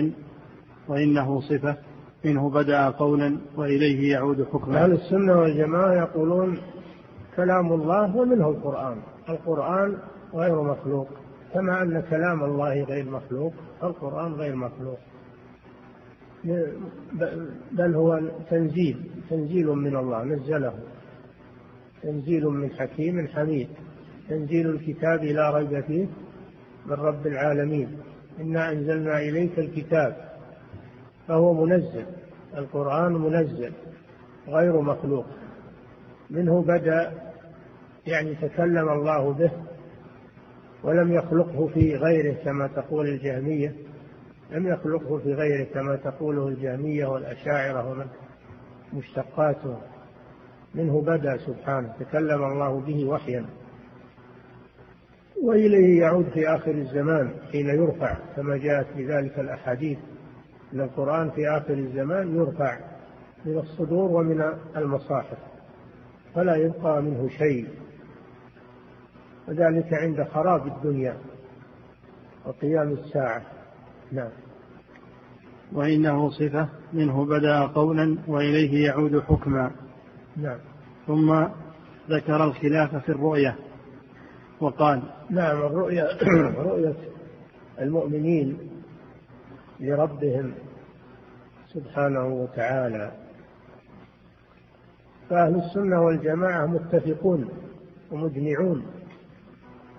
وإنه 0.87 1.41
صفة 1.41 1.77
منه 2.25 2.49
بدأ 2.49 2.89
قولا 2.89 3.37
وإليه 3.57 4.11
يعود 4.11 4.43
حكما. 4.53 4.83
أهل 4.83 4.91
السنة 4.91 5.39
والجماعة 5.39 5.93
يقولون 5.93 6.57
كلام 7.35 7.73
الله 7.73 8.17
ومنه 8.17 8.49
القرآن. 8.49 8.97
القرآن 9.29 9.97
غير 10.33 10.61
مخلوق 10.61 11.07
كما 11.53 11.81
أن 11.81 12.01
كلام 12.09 12.43
الله 12.43 12.83
غير 12.83 13.09
مخلوق 13.09 13.53
القرآن 13.83 14.33
غير 14.33 14.55
مخلوق. 14.55 14.99
بل 17.71 17.95
هو 17.95 18.21
تنزيل 18.49 19.11
تنزيل 19.29 19.67
من 19.67 19.95
الله 19.95 20.23
نزله. 20.23 20.73
تنزيل 22.03 22.45
من 22.45 22.71
حكيم 22.71 23.27
حميد. 23.27 23.67
تنزيل 24.31 24.69
الكتاب 24.69 25.23
لا 25.23 25.57
ريب 25.57 25.83
فيه 25.83 26.05
من 26.85 26.93
رب 26.93 27.27
العالمين. 27.27 27.97
إنا 28.39 28.71
أنزلنا 28.71 29.19
إليك 29.19 29.59
الكتاب 29.59 30.15
فهو 31.27 31.65
منزل 31.65 32.05
القرآن 32.57 33.13
منزل 33.13 33.73
غير 34.47 34.81
مخلوق. 34.81 35.25
منه 36.29 36.61
بدأ 36.61 37.11
يعني 38.07 38.35
تكلم 38.35 38.89
الله 38.89 39.33
به 39.33 39.51
ولم 40.83 41.13
يخلقه 41.13 41.67
في 41.67 41.95
غيره 41.95 42.33
كما 42.33 42.67
تقول 42.67 43.07
الجهمية 43.07 43.75
لم 44.51 44.67
يخلقه 44.67 45.17
في 45.17 45.33
غيره 45.33 45.63
كما 45.73 45.95
تقوله 45.95 46.47
الجهمية 46.47 47.05
والأشاعرة 47.05 47.91
ومن 47.91 48.05
مشتقاته 48.93 49.77
منه 50.75 51.01
بدأ 51.01 51.37
سبحانه 51.37 51.93
تكلم 51.99 52.43
الله 52.43 52.79
به 52.79 53.05
وحيا. 53.05 53.45
وإليه 55.41 56.01
يعود 56.01 56.29
في 56.29 56.47
آخر 56.47 56.71
الزمان 56.71 57.31
حين 57.51 57.65
يرفع 57.65 58.17
كما 58.35 58.57
جاءت 58.57 58.87
بذلك 58.97 59.39
الأحاديث 59.39 59.97
أن 60.73 60.81
القرآن 60.81 61.29
في 61.31 61.49
آخر 61.49 61.73
الزمان 61.73 62.35
يرفع 62.35 62.79
من 63.45 63.57
الصدور 63.57 64.11
ومن 64.11 64.43
المصاحف 64.77 65.37
فلا 66.35 66.55
يبقى 66.55 67.01
منه 67.01 67.29
شيء. 67.37 67.67
وذلك 69.47 69.93
عند 69.93 70.23
خراب 70.23 70.67
الدنيا 70.67 71.17
وقيام 72.45 72.91
الساعة. 72.91 73.41
نعم. 74.11 74.29
وإنه 75.73 76.29
صفة 76.29 76.69
منه 76.93 77.25
بدأ 77.25 77.59
قولا 77.65 78.17
وإليه 78.27 78.85
يعود 78.85 79.19
حكما. 79.19 79.71
نعم. 80.37 80.57
ثم 81.07 81.45
ذكر 82.09 82.43
الخلاف 82.43 82.95
في 82.95 83.09
الرؤية. 83.09 83.55
وقال 84.61 85.03
نعم 85.29 85.57
الرؤية 85.57 86.07
رؤية 86.69 86.95
المؤمنين 87.79 88.57
لربهم 89.79 90.53
سبحانه 91.67 92.25
وتعالى. 92.25 93.11
فأهل 95.29 95.55
السنة 95.55 96.01
والجماعة 96.01 96.65
متفقون 96.65 97.49
ومجمعون 98.11 98.85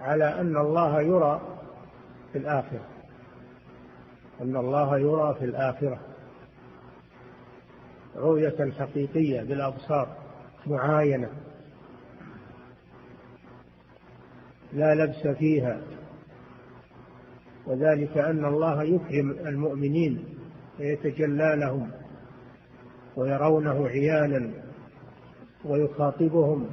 على 0.00 0.40
أن 0.40 0.56
الله 0.56 1.00
يرى 1.00 1.40
في 2.32 2.38
الآخرة. 2.38 2.86
أن 4.40 4.56
الله 4.56 4.98
يرى 4.98 5.36
في 5.38 5.44
الآخرة. 5.44 6.00
رؤية 8.16 8.72
حقيقية 8.78 9.42
بالأبصار 9.42 10.08
معاينة. 10.66 11.28
لا 14.74 14.94
لبس 14.94 15.26
فيها. 15.38 15.80
وذلك 17.66 18.18
أن 18.18 18.44
الله 18.44 18.82
يكرم 18.82 19.30
المؤمنين 19.30 20.24
ويتجلى 20.80 21.56
لهم 21.56 21.90
ويرونه 23.16 23.88
عيانا 23.88 24.50
ويخاطبهم 25.64 26.66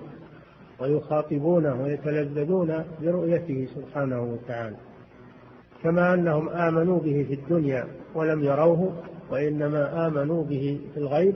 ويخاطبونه 0.79 1.83
ويتلذذون 1.83 2.83
برؤيته 3.01 3.67
سبحانه 3.75 4.21
وتعالى. 4.21 4.77
كما 5.83 6.13
أنهم 6.13 6.49
آمنوا 6.49 6.99
به 6.99 7.25
في 7.27 7.33
الدنيا 7.33 7.87
ولم 8.15 8.43
يروه 8.43 9.03
وإنما 9.31 10.07
آمنوا 10.07 10.43
به 10.43 10.81
في 10.93 10.99
الغيب. 10.99 11.35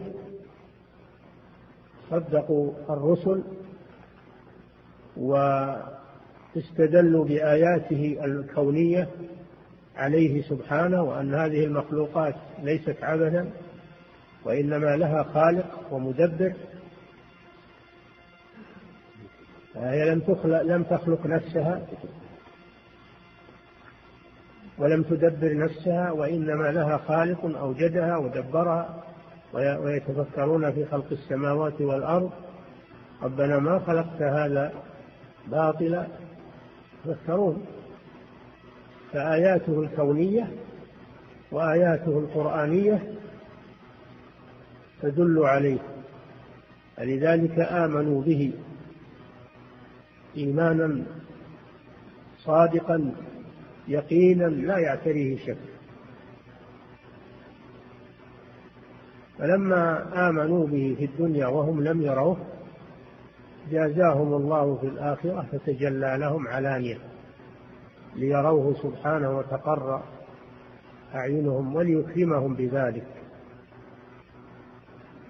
صدقوا 2.09 2.71
الرسل 2.89 3.43
واستدلوا 6.55 7.25
بآياته 7.25 8.17
الكونية 8.25 9.07
عليه 9.95 10.41
سبحانه 10.41 11.03
وأن 11.03 11.33
هذه 11.33 11.65
المخلوقات 11.65 12.35
ليست 12.63 13.03
عبثا 13.03 13.49
وإنما 14.45 14.95
لها 14.95 15.23
خالق 15.23 15.93
ومدبر. 15.93 16.53
فهي 19.73 20.09
لم 20.09 20.19
تخلق 20.19 20.61
لم 20.61 20.83
تخلق 20.83 21.25
نفسها 21.25 21.81
ولم 24.77 25.03
تدبر 25.03 25.57
نفسها 25.57 26.11
وإنما 26.11 26.71
لها 26.71 26.97
خالق 26.97 27.57
أوجدها 27.57 28.17
ودبرها 28.17 29.03
ويتفكرون 29.53 30.71
في 30.71 30.85
خلق 30.85 31.05
السماوات 31.11 31.81
والأرض. 31.81 32.31
ربنا 33.23 33.59
ما 33.59 33.79
خلقت 33.79 34.21
هذا 34.21 34.73
باطلا. 35.47 36.07
يتفكرون 37.05 37.65
فآياته 39.11 39.79
الكونية 39.79 40.51
وآياته 41.51 42.19
القرآنية 42.19 43.13
تدل 45.01 45.39
عليه. 45.39 45.79
فلذلك 46.97 47.59
آمنوا 47.59 48.21
به 48.21 48.53
إيمانا 50.37 51.03
صادقا 52.39 53.15
يقينا 53.87 54.43
لا 54.43 54.77
يعتريه 54.77 55.37
شك. 55.37 55.57
فلما 59.37 60.05
آمنوا 60.29 60.67
به 60.67 60.95
في 60.99 61.05
الدنيا 61.05 61.47
وهم 61.47 61.83
لم 61.83 62.01
يروه 62.01 62.37
جازاهم 63.71 64.33
الله 64.33 64.75
في 64.75 64.87
الآخرة 64.87 65.45
فتجلى 65.51 66.17
لهم 66.19 66.47
علانية 66.47 66.97
ليروه 68.15 68.73
سبحانه 68.73 69.37
وتقر 69.37 70.01
أعينهم 71.15 71.75
وليكرمهم 71.75 72.53
بذلك. 72.53 73.07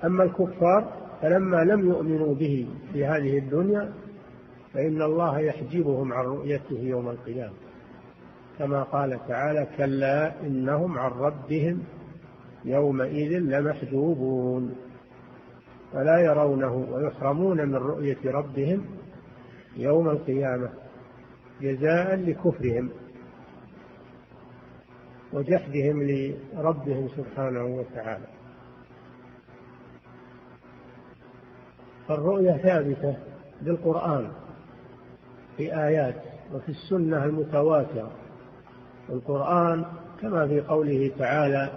أما 0.03 0.23
الكفار 0.23 0.93
فلما 1.21 1.63
لم 1.63 1.89
يؤمنوا 1.89 2.35
به 2.35 2.67
في 2.93 3.05
هذه 3.05 3.37
الدنيا 3.37 3.93
فإن 4.73 5.01
الله 5.01 5.39
يحجبهم 5.39 6.13
عن 6.13 6.25
رؤيته 6.25 6.79
يوم 6.79 7.09
القيامة. 7.09 7.53
كما 8.59 8.83
قال 8.83 9.19
تعالى 9.27 9.67
كلا 9.77 10.41
إنهم 10.41 10.99
عن 10.99 11.11
ربهم 11.11 11.83
يومئذ 12.65 13.39
لمحجوبون. 13.39 14.75
فلا 15.93 16.19
يرونه 16.19 16.87
ويحرمون 16.91 17.57
من 17.69 17.75
رؤية 17.75 18.17
ربهم 18.25 18.85
يوم 19.77 20.09
القيامة 20.09 20.69
جزاء 21.61 22.15
لكفرهم 22.15 22.89
وجحدهم 25.33 26.03
لربهم 26.03 27.07
سبحانه 27.07 27.65
وتعالى. 27.65 28.27
فالرؤية 32.07 32.51
ثابتة 32.51 33.17
بالقرآن 33.61 34.31
في 35.57 35.75
آيات 35.83 36.15
وفي 36.53 36.69
السنة 36.69 37.25
المتواترة. 37.25 38.11
القرآن 39.09 39.85
كما 40.21 40.47
في 40.47 40.61
قوله 40.61 41.11
تعالى 41.19 41.69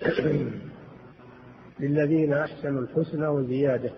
للذين 1.80 2.32
أحسنوا 2.32 2.80
الحسنى 2.80 3.26
وزيادة. 3.26 3.90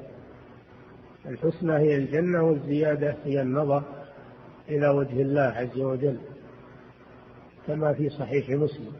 الحسنى 1.27 1.73
هي 1.73 1.97
الجنة 1.97 2.43
والزيادة 2.43 3.17
هي 3.25 3.43
النظر 3.43 3.83
إلى 4.69 4.89
وجه 4.89 5.23
الله 5.23 5.43
عز 5.43 5.79
وجل 5.79 6.19
كما 7.67 7.93
في 7.93 8.11
صحيح 8.11 8.49
مسلم. 8.51 8.93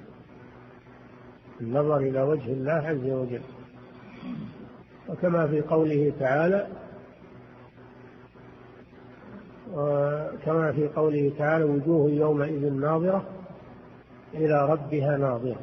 النظر 1.61 1.97
إلى 1.97 2.23
وجه 2.23 2.53
الله 2.53 2.73
عز 2.73 3.11
وجل. 3.11 3.43
وكما 5.09 5.47
في 5.47 5.61
قوله 5.61 6.13
تعالى 6.21 6.67
كما 10.45 10.73
في 10.73 10.89
قوله 10.89 11.33
تعالى 11.39 11.65
وجوه 11.65 12.11
يومئذ 12.11 12.73
ناظرة 12.73 13.27
إلى 14.35 14.67
ربها 14.71 15.17
ناظرة. 15.17 15.61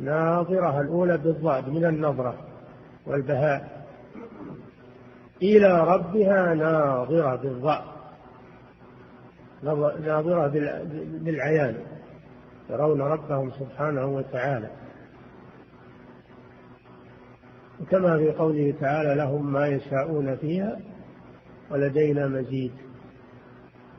ناظرة 0.00 0.80
الأولى 0.80 1.18
بالضاد 1.18 1.68
من 1.68 1.84
النظرة 1.84 2.34
والبهاء. 3.06 3.86
إلى 5.42 5.84
ربها 5.84 6.54
ناظرة 6.54 7.36
بالضاء 7.36 7.84
ناظرة 10.06 10.48
بالعيان. 11.18 11.76
يرون 12.70 13.00
ربهم 13.00 13.50
سبحانه 13.50 14.06
وتعالى. 14.06 14.70
وكما 17.80 18.18
في 18.18 18.30
قوله 18.30 18.74
تعالى 18.80 19.14
لهم 19.14 19.52
ما 19.52 19.66
يشاءون 19.66 20.36
فيها 20.36 20.80
ولدينا 21.70 22.26
مزيد. 22.28 22.72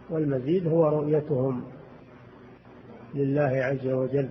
والمزيد 0.09 0.67
هو 0.67 0.89
رؤيتهم 0.89 1.63
لله 3.15 3.63
عز 3.63 3.88
وجل. 3.88 4.29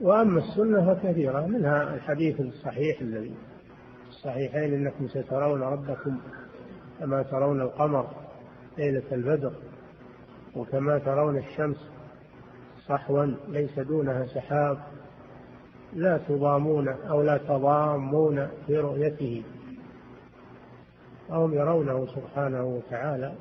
وأما 0.00 0.38
السنة 0.38 0.94
فكثيرة 0.94 1.46
منها 1.46 1.94
الحديث 1.94 2.40
الصحيح 2.40 3.00
الذي 3.00 3.34
الصحيحين 4.08 4.74
إنكم 4.74 5.08
سترون 5.08 5.62
ربكم 5.62 6.18
كما 7.00 7.22
ترون 7.22 7.60
القمر 7.60 8.06
ليلة 8.78 9.02
البدر 9.12 9.52
وكما 10.56 10.98
ترون 10.98 11.38
الشمس 11.38 11.76
صحوا 12.88 13.26
ليس 13.48 13.78
دونها 13.78 14.26
سحاب 14.26 14.78
لا 15.92 16.18
تضامون 16.28 16.88
أو 16.88 17.22
لا 17.22 17.36
تضامون 17.38 18.48
في 18.66 18.78
رؤيته. 18.78 19.42
أهم 21.30 21.54
يرونه 21.54 22.06
سبحانه 22.06 22.64
وتعالى 22.64 23.32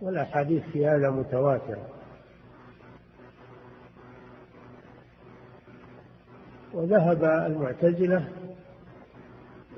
والأحاديث 0.00 0.62
في 0.72 0.86
هذا 0.86 1.10
متواترة. 1.10 1.99
وذهب 6.72 7.24
المعتزلة 7.24 8.28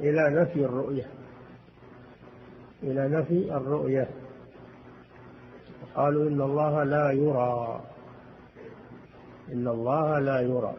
إلى 0.01 0.31
نفي 0.41 0.65
الرؤية 0.65 1.07
إلى 2.83 3.09
نفي 3.09 3.57
الرؤية. 3.57 4.09
قالوا 5.95 6.29
إن 6.29 6.41
الله 6.41 6.85
لا 6.85 7.11
يرى 7.11 7.81
إن 9.53 9.69
الله 9.69 10.19
لا 10.19 10.41
يرى. 10.41 10.75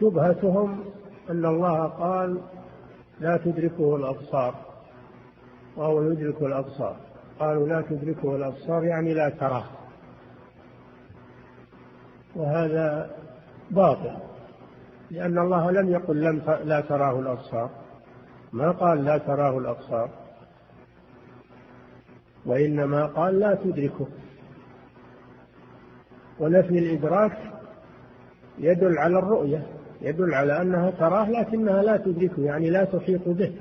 وشبهتهم 0.00 0.84
أن 1.30 1.44
الله 1.44 1.86
قال 1.86 2.40
لا 3.20 3.36
تدركه 3.36 3.96
الأبصار. 3.96 4.54
وهو 5.76 6.02
يدرك 6.02 6.42
الأبصار. 6.42 6.96
قالوا 7.38 7.68
لا 7.68 7.80
تدركه 7.80 8.36
الأبصار 8.36 8.84
يعني 8.84 9.14
لا 9.14 9.28
تراه. 9.28 9.64
وهذا 12.36 13.10
باطل 13.70 14.16
لأن 15.10 15.38
الله 15.38 15.70
لم 15.70 15.90
يقل 15.90 16.20
لم 16.20 16.42
لا 16.64 16.80
تراه 16.80 17.20
الأبصار. 17.20 17.70
ما 18.52 18.70
قال 18.70 19.04
لا 19.04 19.18
تراه 19.18 19.58
الأبصار؟ 19.58 20.10
وإنما 22.46 23.06
قال 23.06 23.38
لا 23.38 23.54
تدركه. 23.54 24.06
ونفي 26.40 26.78
الإدراك 26.78 27.38
يدل 28.58 28.98
على 28.98 29.18
الرؤية 29.18 29.66
يدل 30.02 30.34
على 30.34 30.62
أنها 30.62 30.90
تراه 30.90 31.30
لكنها 31.30 31.82
لا 31.82 31.96
تدركه 31.96 32.42
يعني 32.42 32.70
لا 32.70 32.84
تحيط 32.84 33.28
به. 33.28 33.52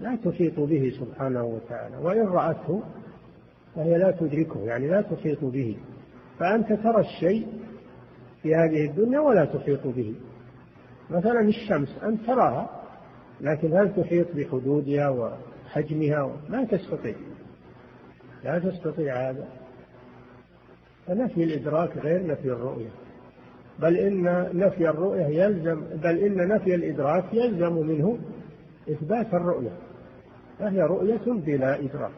لا 0.00 0.18
تحيط 0.24 0.60
به 0.60 0.92
سبحانه 1.00 1.44
وتعالى. 1.44 1.96
وإن 1.96 2.26
رأته 2.26 2.82
فهي 3.74 3.98
لا 3.98 4.10
تدركه 4.10 4.60
يعني 4.60 4.88
لا 4.88 5.00
تحيط 5.00 5.44
به. 5.44 5.76
فأنت 6.42 6.72
ترى 6.72 7.00
الشيء 7.00 7.46
في 8.42 8.54
هذه 8.54 8.84
الدنيا 8.84 9.20
ولا 9.20 9.44
تحيط 9.44 9.86
به. 9.86 10.14
مثلا 11.10 11.40
الشمس 11.40 11.98
أنت 12.02 12.26
تراها 12.26 12.70
لكن 13.40 13.76
هل 13.76 13.94
تحيط 13.94 14.26
بحدودها 14.34 15.08
وحجمها؟ 15.08 16.36
ما 16.48 16.64
تستطيع. 16.64 17.14
لا 18.44 18.58
تستطيع 18.58 19.30
هذا. 19.30 19.48
فنفي 21.06 21.44
الإدراك 21.44 21.96
غير 21.96 22.26
نفي 22.26 22.48
الرؤية. 22.52 22.90
بل 23.78 23.96
إن 23.96 24.48
نفي 24.58 24.88
الرؤية 24.88 25.26
يلزم 25.26 25.80
بل 25.80 26.18
إن 26.18 26.48
نفي 26.48 26.74
الإدراك 26.74 27.24
يلزم 27.32 27.72
منه 27.72 28.18
إثبات 28.90 29.34
الرؤية. 29.34 29.76
فهي 30.58 30.82
رؤية 30.82 31.24
بلا 31.26 31.80
إدراك. 31.80 32.12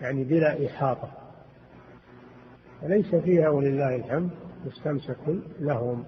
يعني 0.00 0.24
بلا 0.24 0.66
إحاطة. 0.66 1.23
ليس 2.82 3.14
فيها 3.14 3.48
ولله 3.48 3.96
الحمد 3.96 4.30
مستمسك 4.66 5.18
لهم 5.60 6.04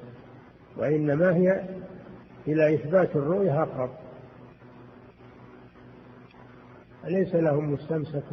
وإنما 0.76 1.37
هي 1.37 1.68
إلى 2.46 2.74
إثبات 2.74 3.16
الرؤية 3.16 3.62
أقرب 3.62 3.90
ليس 7.05 7.35
لهم 7.35 7.72
مستمسك 7.72 8.24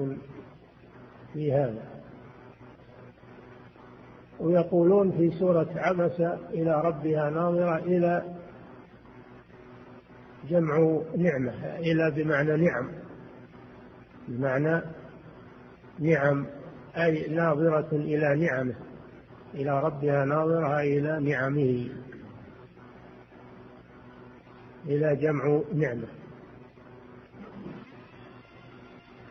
في 1.33 1.53
هذا؟ 1.53 1.93
ويقولون 4.39 5.11
في 5.11 5.31
سورة 5.31 5.69
عبس 5.75 6.21
إلى 6.53 6.81
ربها 6.81 7.29
ناظرة 7.29 7.75
إلى 7.75 8.23
جمع 10.49 11.01
نعمة 11.17 11.53
إلى 11.77 12.11
بمعنى 12.11 12.57
نعم 12.57 12.91
بمعنى 14.27 14.81
نعم. 15.99 16.45
أي 16.97 17.27
ناظرة 17.27 17.87
إلى 17.91 18.35
نعمه 18.35 18.75
إلى 19.53 19.83
ربها 19.83 20.25
ناظرة 20.25 20.79
إلى 20.81 21.19
نعمه 21.19 21.89
إلى 24.85 25.15
جمع 25.15 25.61
نعمة. 25.73 26.07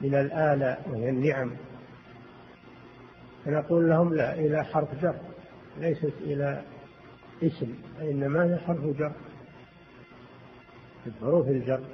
من 0.01 0.15
الآلاء 0.15 0.89
وهي 0.91 1.09
النعم. 1.09 1.51
فنقول 3.45 3.89
لهم 3.89 4.15
لا 4.15 4.35
إلى 4.35 4.65
حرف 4.65 5.03
جر 5.03 5.15
ليست 5.81 6.15
إلى 6.21 6.63
اسم 7.43 7.75
إنما 8.01 8.45
هي 8.45 8.57
حرف 8.57 8.85
جر. 8.99 9.13
حروف 11.21 11.49
الجر. 11.49 11.85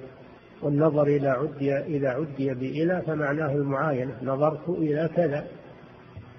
والنظر 0.62 1.06
إذا 1.06 1.30
عدي 1.30 1.76
إذا 1.76 2.08
عدي 2.08 2.54
بإلى 2.54 3.02
فمعناه 3.06 3.52
المعاينة 3.52 4.18
نظرت 4.22 4.68
إلى 4.68 5.10
كذا. 5.16 5.57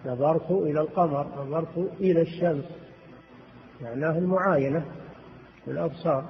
نظرت 0.05 0.51
إلى 0.51 0.81
القمر 0.81 1.45
نظرت 1.45 1.77
إلى 1.99 2.21
الشمس. 2.21 2.65
معناه 3.81 4.17
المعاينة 4.17 4.85
بالأبصار 5.67 6.25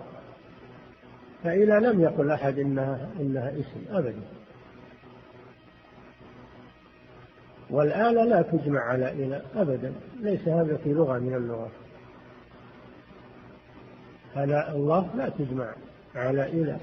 فإلى 1.43 1.79
لم 1.87 2.01
يقل 2.01 2.31
أحد 2.31 2.59
إنها 2.59 3.09
إنها 3.19 3.49
اسم 3.49 3.95
أبدا. 3.95 4.21
والآلة 7.69 8.23
لا 8.23 8.41
تجمع 8.41 8.79
على 8.79 9.11
إلى 9.11 9.41
أبدا. 9.55 9.93
ليس 10.19 10.47
هذا 10.47 10.77
في 10.77 10.93
لغة 10.93 11.19
من 11.19 11.33
اللغات. 11.33 11.71
هذا 14.33 14.71
الله 14.71 15.15
لا 15.15 15.29
تجمع 15.29 15.73
على 16.15 16.45
إلى. 16.45 16.77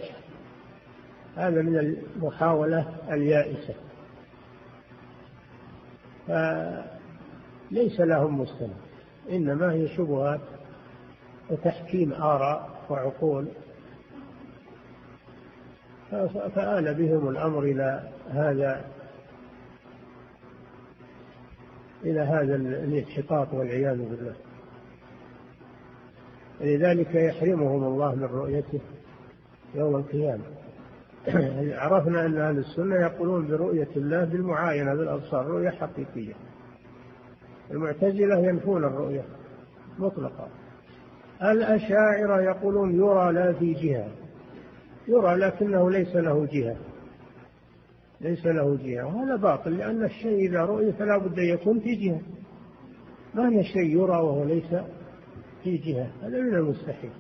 هذا 1.36 1.62
من 1.62 1.78
المحاولة 1.78 2.94
اليائسة. 3.10 3.74
فليس 6.28 8.00
لهم 8.00 8.40
مستند 8.40 8.76
إنما 9.30 9.72
هي 9.72 9.88
شبهات 9.88 10.40
وتحكيم 11.50 12.12
آراء 12.12 12.70
وعقول. 12.90 13.48
فآل 16.54 16.94
بهم 16.94 17.28
الأمر 17.28 17.62
إلى 17.62 18.10
هذا 18.30 18.84
إلى 22.04 22.20
هذا 22.20 22.56
الانحطاط 22.56 23.54
والعياذ 23.54 23.96
بالله. 23.96 24.34
لذلك 26.60 27.14
يحرمهم 27.14 27.84
الله 27.84 28.14
من 28.14 28.24
رؤيته 28.24 28.80
يوم 29.74 29.96
القيامة. 29.96 30.55
عرفنا 31.74 32.26
أن 32.26 32.38
أهل 32.38 32.58
السنة 32.58 32.96
يقولون 32.96 33.46
برؤية 33.46 33.88
الله 33.96 34.24
بالمعاينة 34.24 34.94
بالأبصار 34.94 35.46
رؤية 35.46 35.70
حقيقية. 35.70 36.34
المعتزلة 37.70 38.38
ينفون 38.38 38.84
الرؤية 38.84 39.24
مطلقا 39.98 40.48
الأشاعرة 41.42 42.40
يقولون 42.40 42.94
يرى 42.94 43.32
لا 43.32 43.52
في 43.52 43.72
جهة. 43.72 44.08
يرى 45.08 45.34
لكنه 45.34 45.90
ليس 45.90 46.16
له 46.16 46.46
جهة. 46.52 46.76
ليس 48.20 48.46
له 48.46 48.78
جهة 48.82 49.06
وهذا 49.06 49.36
باطل 49.36 49.78
لأن 49.78 50.04
الشيء 50.04 50.48
إذا 50.48 50.60
رؤي 50.60 50.92
فلا 50.92 51.18
بد 51.18 51.38
أن 51.38 51.44
يكون 51.44 51.80
في 51.80 51.94
جهة. 51.94 52.20
ما 53.34 53.48
هي 53.48 53.64
شيء 53.64 53.96
يرى 53.96 54.16
وهو 54.16 54.44
ليس 54.44 54.74
في 55.62 55.76
جهة؟ 55.76 56.10
هذا 56.22 56.40
من 56.40 56.54
المستحيل. 56.54 57.10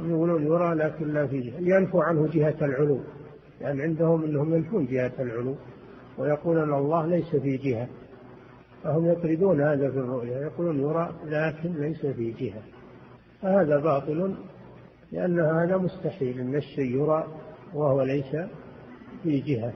يقولون 0.00 0.46
يرى 0.46 0.74
لكن 0.74 1.12
لا 1.12 1.26
في 1.26 1.40
جهة. 1.40 1.58
ينفوا 1.60 2.04
عنه 2.04 2.28
جهة 2.32 2.54
العلو. 2.62 3.00
لأن 3.60 3.78
يعني 3.78 3.82
عندهم 3.82 4.24
أنهم 4.24 4.54
ينفون 4.54 4.86
جهة 4.86 5.12
العلو. 5.18 5.54
ويقولون 6.18 6.74
الله 6.74 7.06
ليس 7.06 7.36
في 7.36 7.56
جهة. 7.56 7.88
فهم 8.84 9.06
يطردون 9.06 9.60
هذا 9.60 9.90
في 9.90 9.98
الرؤيا 9.98 10.38
يقولون 10.38 10.80
يرى 10.80 11.14
لكن 11.24 11.72
ليس 11.72 12.06
في 12.06 12.30
جهة. 12.30 12.62
فهذا 13.42 13.78
باطل 13.78 14.34
لأن 15.12 15.40
هذا 15.40 15.76
مستحيل. 15.76 16.40
أن 16.40 16.54
الشيء 16.54 16.96
يرى 16.96 17.26
وهو 17.74 18.02
ليس 18.02 18.36
في 19.22 19.40
جهة. 19.40 19.72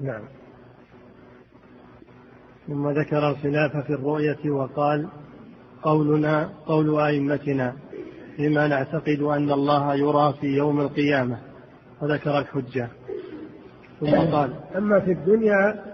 نعم. 0.00 0.22
ثم 2.66 2.90
ذكر 2.90 3.30
الخلاف 3.30 3.76
في 3.76 3.92
الرؤية 3.92 4.50
وقال 4.50 5.08
قولنا 5.82 6.52
قول 6.66 7.00
أئمتنا. 7.00 7.83
فيما 8.36 8.68
نعتقد 8.68 9.20
أن 9.20 9.50
الله 9.50 9.94
يرى 9.94 10.34
في 10.40 10.46
يوم 10.46 10.80
القيامة 10.80 11.38
وذكر 12.02 12.38
الحجة. 12.38 12.88
ثم 14.00 14.16
قال 14.34 14.54
أما 14.76 15.00
في 15.00 15.12
الدنيا 15.12 15.84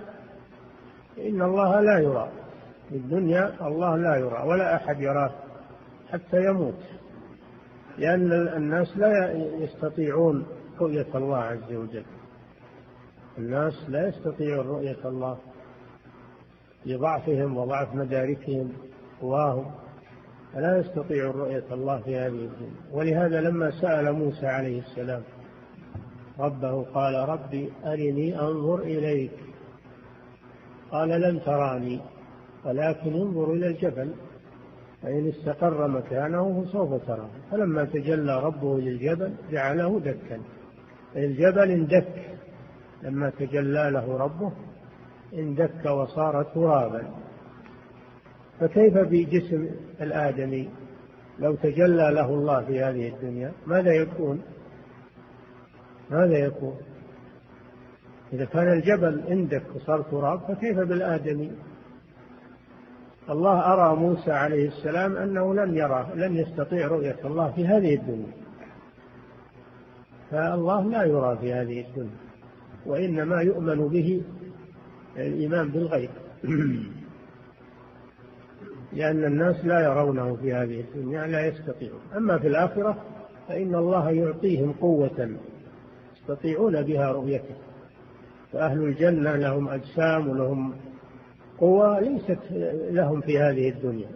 إن 1.18 1.42
الله 1.42 1.81
لا 1.81 1.98
يرى. 1.98 2.29
في 2.88 2.96
الدنيا 2.96 3.66
الله 3.66 3.96
لا 3.96 4.16
يرى 4.16 4.42
ولا 4.46 4.76
أحد 4.76 5.00
يراه 5.00 5.31
حتى 6.12 6.44
يموت. 6.44 6.83
لأن 7.98 8.33
الناس 8.33 8.96
لا 8.96 9.33
يستطيعون 9.35 10.46
رؤية 10.81 11.07
الله 11.14 11.38
عز 11.38 11.72
وجل. 11.72 12.05
الناس 13.38 13.74
لا 13.88 14.09
يستطيعون 14.09 14.66
رؤية 14.66 14.98
الله. 15.05 15.38
لضعفهم 16.87 17.57
وضعف 17.57 17.94
مداركهم 17.94 18.72
قواهم 19.20 19.70
فلا 20.54 20.78
يستطيعون 20.78 21.40
رؤية 21.40 21.64
الله 21.72 21.98
في 21.98 22.16
هذه 22.16 22.28
الدنيا. 22.28 22.80
ولهذا 22.92 23.40
لما 23.40 23.70
سأل 23.70 24.12
موسى 24.12 24.46
عليه 24.46 24.80
السلام 24.80 25.22
ربه 26.38 26.82
قال 26.82 27.28
ربي 27.28 27.72
أرني 27.84 28.40
أنظر 28.40 28.78
إليك. 28.78 29.30
قال 30.90 31.08
لن 31.08 31.40
تراني 31.44 32.00
ولكن 32.64 33.12
انظر 33.12 33.52
إلى 33.52 33.66
الجبل 33.66 34.10
فإن 35.02 35.28
استقر 35.28 35.88
مكانه 35.88 36.64
فسوف 36.64 37.06
تراه. 37.06 37.28
فلما 37.50 37.84
تجلى 37.84 38.40
ربه 38.40 38.78
للجبل 38.78 39.34
جعله 39.50 40.00
دكا. 40.00 40.40
الجبل 41.16 41.70
اندك. 41.70 42.38
لما 43.02 43.30
تجلى 43.30 43.90
له 43.90 44.16
ربه 44.16 44.52
اندك 45.34 45.86
وصار 45.86 46.42
ترابا. 46.42 47.02
فكيف 48.61 48.99
بجسم 48.99 49.68
الآدمي؟ 50.01 50.68
لو 51.38 51.55
تجلى 51.55 52.11
له 52.14 52.35
الله 52.35 52.64
في 52.64 52.83
هذه 52.83 53.09
الدنيا 53.09 53.53
ماذا 53.66 53.92
يكون؟ 53.92 54.42
ماذا 56.11 56.38
يكون؟ 56.38 56.77
إذا 58.33 58.44
كان 58.44 58.73
الجبل 58.73 59.23
عندك 59.29 59.62
وصار 59.75 60.03
تراب 60.03 60.40
فكيف 60.40 60.79
بالآدمي؟ 60.79 61.53
الله 63.31 63.73
أرى 63.73 63.96
موسى 63.96 64.33
عليه 64.33 64.68
السلام 64.68 65.16
أنه 65.16 65.55
لن 65.55 65.77
يرى 65.77 66.07
لن 66.14 66.37
يستطيع 66.37 66.87
رؤية 66.87 67.18
الله 67.25 67.53
في 67.53 67.66
هذه 67.66 67.94
الدنيا. 67.94 68.33
فالله 70.31 70.90
لا 70.90 71.05
يرى 71.05 71.38
في 71.40 71.53
هذه 71.53 71.81
الدنيا 71.81 72.16
وإنما 72.87 73.42
يؤمن 73.42 73.88
به 73.88 74.23
الإيمان 75.16 75.68
بالغيب. 75.68 76.11
لأن 78.92 79.24
الناس 79.24 79.64
لا 79.64 79.81
يرونه 79.81 80.37
في 80.37 80.53
هذه 80.53 80.81
الدنيا 80.81 81.26
لا 81.26 81.46
يستطيعون. 81.46 82.00
أما 82.16 82.38
في 82.38 82.48
الآخرة 82.48 82.96
فإن 83.48 83.74
الله 83.74 84.11
يعطيهم 84.11 84.72
قوة 84.72 85.31
يستطيعون 86.16 86.83
بها 86.83 87.12
رؤيته. 87.12 87.55
فأهل 88.53 88.83
الجنة 88.83 89.37
لهم 89.37 89.68
أجسام 89.68 90.29
ولهم 90.29 90.74
قوة 91.59 92.00
ليست 92.00 92.38
لهم 92.90 93.20
في 93.20 93.38
هذه 93.38 93.68
الدنيا. 93.68 94.09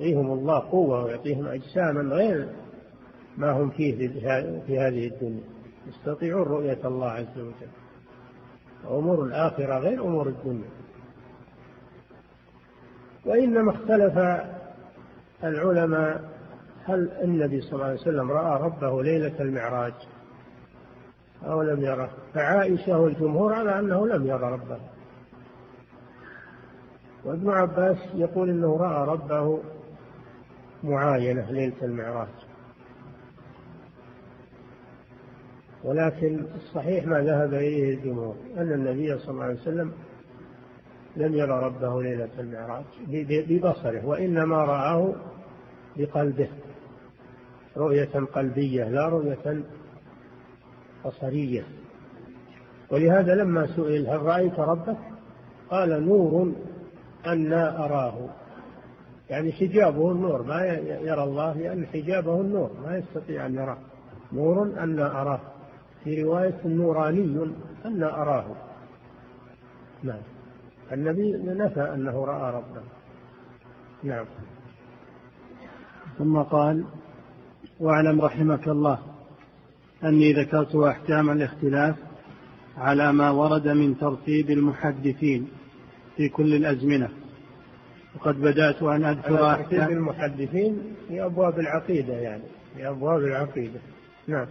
يعطيهم 0.00 0.32
الله 0.32 0.58
قوة 0.58 1.04
ويعطيهم 1.04 1.46
أجساما 1.46 2.14
غير 2.14 2.48
ما 3.36 3.50
هم 3.50 3.70
فيه 3.70 4.08
في 4.66 4.78
هذه 4.78 5.06
الدنيا. 5.06 5.44
يستطيعون 5.88 6.42
رؤية 6.42 6.78
الله 6.84 7.08
عز 7.08 7.38
وجل. 7.38 7.70
أمور 8.90 9.24
الآخرة 9.24 9.78
غير 9.78 10.04
أمور 10.04 10.28
الدنيا. 10.28 10.68
وإنما 13.24 13.70
اختلف 13.70 14.18
العلماء 15.44 16.30
هل 16.84 17.10
النبي 17.22 17.60
صلى 17.60 17.72
الله 17.72 17.84
عليه 17.84 18.00
وسلم 18.00 18.30
رأى 18.30 18.62
ربه 18.62 19.02
ليلة 19.02 19.40
المعراج 19.40 19.94
أو 21.46 21.62
لم 21.62 21.80
يره؟ 21.80 22.10
فعائشة 22.34 22.98
والجمهور 22.98 23.52
على 23.54 23.78
أنه 23.78 24.06
لم 24.06 24.26
يرى 24.26 24.52
ربه. 24.52 24.78
وابن 27.24 27.50
عباس 27.50 27.96
يقول 28.14 28.50
إنه 28.50 28.76
رأى 28.76 29.08
ربه 29.08 29.60
معاينة 30.84 31.50
ليلة 31.50 31.76
المعراج. 31.82 32.28
ولكن 35.84 36.44
الصحيح 36.54 37.06
ما 37.06 37.20
ذهب 37.20 37.54
إليه 37.54 37.94
الجمهور 37.94 38.36
أن 38.56 38.72
النبي 38.72 39.18
صلى 39.18 39.30
الله 39.30 39.44
عليه 39.44 39.60
وسلم 39.60 39.92
لم 41.18 41.34
يرى 41.34 41.60
ربه 41.64 42.02
ليلة 42.02 42.28
المعراج 42.38 42.84
ببصره 43.48 44.06
وإنما 44.06 44.56
رآه 44.56 45.14
بقلبه. 45.96 46.48
رؤية 47.76 48.26
قلبية 48.34 48.84
لا 48.84 49.08
رؤية 49.08 49.62
بصرية. 51.04 51.64
ولهذا 52.90 53.34
لما 53.34 53.66
سئل 53.66 54.06
هل 54.06 54.22
رأيت 54.22 54.60
ربك؟ 54.60 54.96
قال 55.70 56.06
نور 56.06 56.52
أنا 57.26 57.84
أراه. 57.84 58.28
يعني 59.30 59.52
حجابه 59.52 60.12
النور 60.12 60.42
ما 60.42 60.64
يرى 61.02 61.24
الله 61.24 61.52
لأن 61.52 61.86
حجابه 61.86 62.40
النور 62.40 62.70
ما 62.84 62.96
يستطيع 62.96 63.46
أن 63.46 63.54
يراه. 63.54 63.78
نور 64.32 64.62
أنا 64.62 65.20
أراه. 65.22 65.40
في 66.04 66.22
رواية 66.22 66.60
نوراني 66.64 67.50
أنا 67.84 68.22
أراه. 68.22 68.44
نعم. 70.02 70.37
النبي 70.92 71.32
نفى 71.32 71.80
أنه 71.94 72.24
رأى 72.24 72.54
ربه. 72.54 72.82
نعم. 74.02 74.26
ثم 76.18 76.38
قال 76.38 76.84
واعلم 77.80 78.20
رحمك 78.20 78.68
الله 78.68 78.98
أني 80.04 80.32
ذكرت 80.32 80.74
أحكام 80.74 81.30
الاختلاف 81.30 81.96
على 82.76 83.12
ما 83.12 83.30
ورد 83.30 83.68
من 83.68 83.98
ترتيب 83.98 84.50
المحدثين 84.50 85.48
في 86.16 86.28
كل 86.28 86.54
الأزمنة 86.54 87.08
وقد 88.16 88.40
بدأت 88.40 88.82
أن 88.82 89.04
أذكر 89.04 89.50
أحكام 89.50 89.92
المحدثين 89.92 90.82
في 91.08 91.24
أبواب 91.24 91.58
العقيدة 91.58 92.14
يعني 92.14 92.42
في 92.76 92.88
أبواب 92.88 93.18
العقيدة. 93.18 93.80
نعم. 94.26 94.46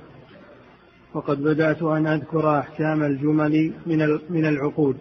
وقد 1.13 1.43
بدأت 1.43 1.83
أن 1.83 2.07
أذكر 2.07 2.59
أحكام 2.59 3.03
الجمل 3.03 3.73
من 3.85 4.19
من 4.29 4.45
العقود 4.45 4.97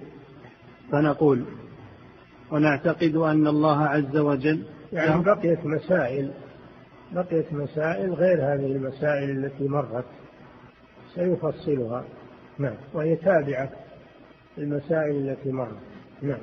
فنقول 0.93 1.45
ونعتقد 2.53 3.17
أن 3.17 3.47
الله 3.47 3.83
عز 3.83 4.17
وجل 4.17 4.63
يعني 4.93 5.23
بقيت 5.23 5.67
مسائل 5.67 6.31
بقيت 7.13 7.53
مسائل 7.53 8.13
غير 8.13 8.39
هذه 8.39 8.67
المسائل 8.67 9.31
التي 9.31 9.69
مرت. 9.69 10.05
سيفصلها. 11.15 12.05
نعم. 12.59 12.75
وهي 12.95 13.17
تابعة 13.17 13.71
المسائل 14.59 15.29
التي 15.29 15.53
مرت. 15.53 15.79
نعم. 16.23 16.41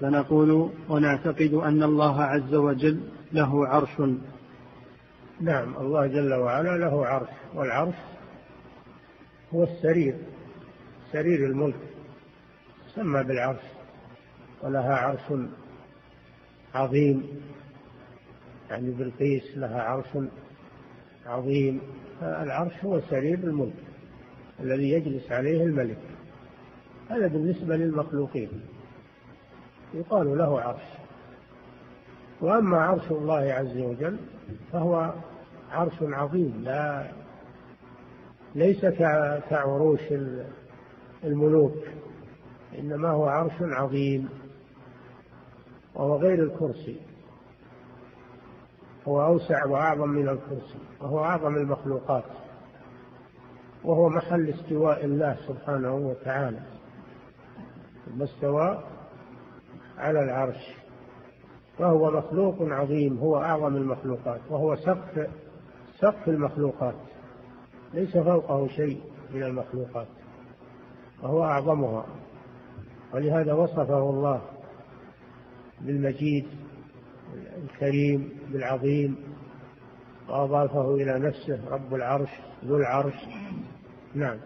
فنقول 0.00 0.70
ونعتقد 0.88 1.54
أن 1.54 1.82
الله 1.82 2.22
عز 2.22 2.54
وجل 2.54 3.00
له 3.32 3.68
عرش. 3.68 4.00
نعم. 5.40 5.76
الله 5.76 6.06
جل 6.06 6.34
وعلا 6.34 6.76
له 6.78 7.06
عرش 7.06 7.28
والعرش 7.54 7.94
هو 9.54 9.64
السرير 9.64 10.14
سرير 11.12 11.46
الملك. 11.46 11.93
سمى 12.94 13.22
بالعرش 13.22 13.62
ولها 14.62 14.96
عرش 14.96 15.40
عظيم. 16.74 17.40
يعني 18.70 18.90
بلقيس 18.90 19.56
لها 19.56 19.82
عرش 19.82 20.08
عظيم. 21.26 21.80
العرش 22.22 22.84
هو 22.84 23.00
سرير 23.00 23.38
الملك 23.38 23.84
الذي 24.60 24.90
يجلس 24.90 25.32
عليه 25.32 25.64
الملك. 25.64 25.98
هذا 27.10 27.26
بالنسبة 27.26 27.76
للمخلوقين. 27.76 28.60
يقال 29.94 30.38
له 30.38 30.60
عرش. 30.60 30.82
وأما 32.40 32.76
عرش 32.78 33.10
الله 33.10 33.52
عز 33.52 33.76
وجل 33.76 34.16
فهو 34.72 35.12
عرش 35.72 35.94
عظيم 36.02 36.62
لا 36.64 37.06
ليس 38.54 38.86
كعروش 39.50 40.00
الملوك. 41.24 41.76
إنما 42.78 43.10
هو 43.10 43.24
عرش 43.24 43.52
عظيم 43.60 44.28
وهو 45.94 46.16
غير 46.16 46.42
الكرسي 46.42 47.00
هو 49.08 49.24
أوسع 49.24 49.66
وأعظم 49.66 50.08
من 50.08 50.28
الكرسي 50.28 50.78
وهو 51.00 51.24
أعظم 51.24 51.56
المخلوقات 51.56 52.24
وهو 53.84 54.08
محل 54.08 54.48
استواء 54.48 55.04
الله 55.04 55.36
سبحانه 55.48 55.94
وتعالى 55.94 56.60
ثم 58.06 58.22
استوى 58.22 58.84
على 59.98 60.24
العرش 60.24 60.76
وهو 61.78 62.10
مخلوق 62.10 62.56
عظيم 62.60 63.18
هو 63.18 63.36
أعظم 63.36 63.76
المخلوقات 63.76 64.40
وهو 64.50 64.76
سقف 64.76 65.28
سقف 65.98 66.28
المخلوقات 66.28 66.94
ليس 67.94 68.16
فوقه 68.16 68.68
شيء 68.68 69.00
من 69.34 69.42
المخلوقات 69.42 70.06
وهو 71.22 71.44
أعظمها. 71.44 72.06
ولهذا 73.14 73.52
وصفه 73.52 74.10
الله 74.10 74.40
بالمجيد 75.80 76.46
الكريم 77.64 78.28
بالعظيم 78.52 79.16
وأضافه 80.28 80.94
إلى 80.94 81.18
نفسه 81.18 81.60
رب 81.70 81.94
العرش 81.94 82.28
ذو 82.64 82.76
العرش. 82.76 83.14
نعم. 84.14 84.36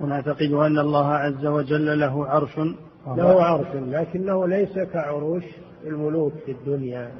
ونعتقد 0.00 0.52
أن 0.52 0.78
الله 0.78 1.06
عز 1.06 1.46
وجل 1.46 2.00
له 2.00 2.26
عرش. 2.26 2.58
له 3.06 3.44
عرش 3.44 3.74
لكنه 3.74 4.46
ليس 4.46 4.78
كعروش 4.78 5.44
الملوك 5.84 6.32
في 6.46 6.52
الدنيا. 6.52 7.12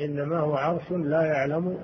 إنما 0.00 0.38
هو 0.38 0.54
عرش 0.54 0.90
لا 0.90 1.22
يعلم 1.22 1.78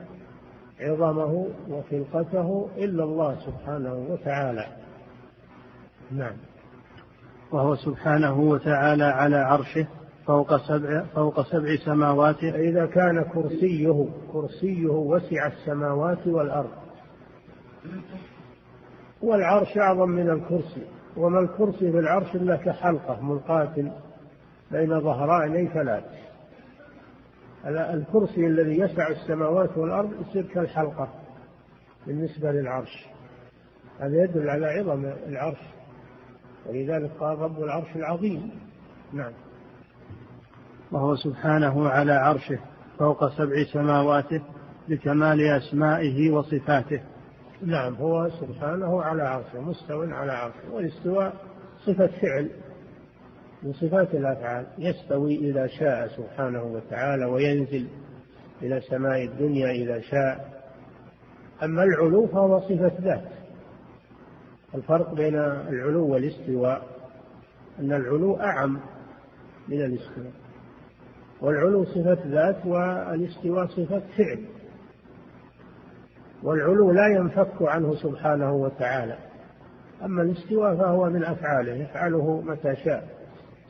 عظمه 0.80 1.46
وخلقته 1.68 2.68
إلا 2.76 3.04
الله 3.04 3.36
سبحانه 3.46 3.94
وتعالى. 4.10 4.87
نعم. 6.10 6.36
وهو 7.52 7.76
سبحانه 7.76 8.40
وتعالى 8.40 9.04
على 9.04 9.36
عرشه 9.36 9.86
فوق 10.26 10.56
سبع 10.56 11.04
فوق 11.14 11.42
سبع 11.42 11.76
سماوات. 11.84 12.44
إذا 12.44 12.86
كان 12.86 13.24
كرسيه 13.24 14.08
كرسيه 14.32 14.88
وسع 14.88 15.46
السماوات 15.46 16.26
والأرض. 16.26 16.70
والعرش 19.22 19.78
أعظم 19.78 20.08
من 20.08 20.30
الكرسي. 20.30 20.86
وما 21.16 21.40
الكرسي 21.40 21.92
في 21.92 21.98
العرش 21.98 22.34
إلا 22.34 22.56
كحلقة 22.56 23.20
ملقاة 23.20 23.74
بين 24.70 25.00
ظهراني 25.00 25.68
ثلاث. 25.68 26.04
الكرسي 27.66 28.46
الذي 28.46 28.78
يسع 28.78 29.08
السماوات 29.08 29.78
والأرض 29.78 30.12
يصير 30.20 30.42
كالحلقة 30.42 31.08
بالنسبة 32.06 32.52
للعرش. 32.52 33.06
هذا 34.00 34.24
يدل 34.24 34.50
على 34.50 34.66
عظم 34.66 35.04
العرش. 35.04 35.77
ولذلك 36.68 37.10
قال 37.20 37.38
رب 37.38 37.62
العرش 37.62 37.96
العظيم. 37.96 38.50
نعم. 39.12 39.32
وهو 40.92 41.16
سبحانه 41.16 41.88
على 41.88 42.12
عرشه 42.12 42.58
فوق 42.98 43.28
سبع 43.28 43.64
سماواته 43.72 44.42
بكمال 44.88 45.40
أسمائه 45.40 46.30
وصفاته. 46.30 47.00
نعم 47.62 47.94
هو 47.94 48.28
سبحانه 48.28 49.02
على 49.02 49.22
عرشه 49.22 49.60
مستو 49.60 50.02
على 50.02 50.32
عرشه 50.32 50.72
والاستواء 50.72 51.32
صفة 51.86 52.06
فعل 52.06 52.50
من 53.62 53.72
صفات 53.72 54.14
الأفعال. 54.14 54.66
يستوي 54.78 55.36
إذا 55.50 55.66
شاء 55.66 56.08
سبحانه 56.08 56.62
وتعالى 56.62 57.24
وينزل 57.24 57.88
إلى 58.62 58.80
سماء 58.80 59.24
الدنيا 59.24 59.70
إذا 59.70 60.00
شاء. 60.00 60.58
أما 61.62 61.82
العلو 61.82 62.26
فهو 62.26 62.60
صفة 62.60 62.92
ذات. 63.00 63.37
الفرق 64.74 65.14
بين 65.14 65.34
العلو 65.34 66.06
والاستواء 66.06 66.82
أن 67.78 67.92
العلو 67.92 68.36
أعم 68.36 68.80
من 69.68 69.80
الاستواء. 69.82 70.32
والعلو 71.40 71.84
صفة 71.84 72.18
ذات 72.26 72.66
والاستواء 72.66 73.66
صفة 73.66 74.02
فعل. 74.16 74.44
والعلو 76.42 76.92
لا 76.92 77.06
ينفك 77.06 77.62
عنه 77.62 77.94
سبحانه 77.94 78.52
وتعالى. 78.52 79.18
أما 80.04 80.22
الاستواء 80.22 80.76
فهو 80.76 81.10
من 81.10 81.24
أفعاله 81.24 81.72
يفعله 81.72 82.40
متى 82.40 82.76
شاء 82.76 83.08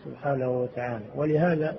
سبحانه 0.04 0.50
وتعالى. 0.50 1.04
ولهذا 1.14 1.76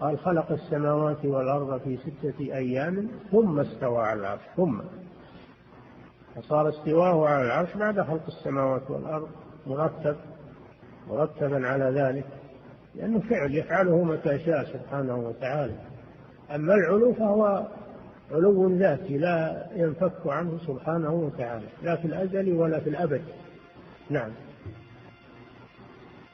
قال 0.00 0.18
خلق 0.18 0.52
السماوات 0.52 1.24
والأرض 1.24 1.80
في 1.80 1.96
ستة 1.96 2.40
أيام 2.40 3.08
ثم 3.30 3.60
استوى 3.60 3.98
على 3.98 4.20
العرش 4.20 4.42
ثم. 4.56 4.80
فصار 6.36 6.68
استواه 6.68 7.28
على 7.28 7.46
العرش 7.46 7.76
بعد 7.76 8.00
خلق 8.00 8.26
السماوات 8.28 8.90
والأرض 8.90 9.28
مرتب 9.66 10.16
مرتبا 11.08 11.66
على 11.66 11.84
ذلك 11.84 12.24
لأنه 12.94 13.20
فعل 13.20 13.54
يفعله 13.54 14.04
متى 14.04 14.38
شاء 14.38 14.64
سبحانه 14.64 15.16
وتعالى. 15.16 15.74
أما 16.54 16.74
العلو 16.74 17.12
فهو 17.12 17.66
علو 18.32 18.68
ذاتي 18.68 19.18
لا 19.18 19.66
ينفك 19.74 20.26
عنه 20.26 20.58
سبحانه 20.66 21.12
وتعالى 21.12 21.66
لا 21.82 21.96
في 21.96 22.04
الأزل 22.04 22.52
ولا 22.52 22.80
في 22.80 22.90
الأبد. 22.90 23.22
نعم. 24.10 24.30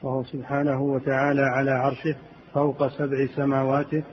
وهو 0.03 0.23
سبحانه 0.23 0.81
وتعالى 0.81 1.41
على 1.41 1.71
عرشه 1.71 2.15
فوق 2.53 2.87
سبع 2.87 3.27
سماواته 3.35 4.03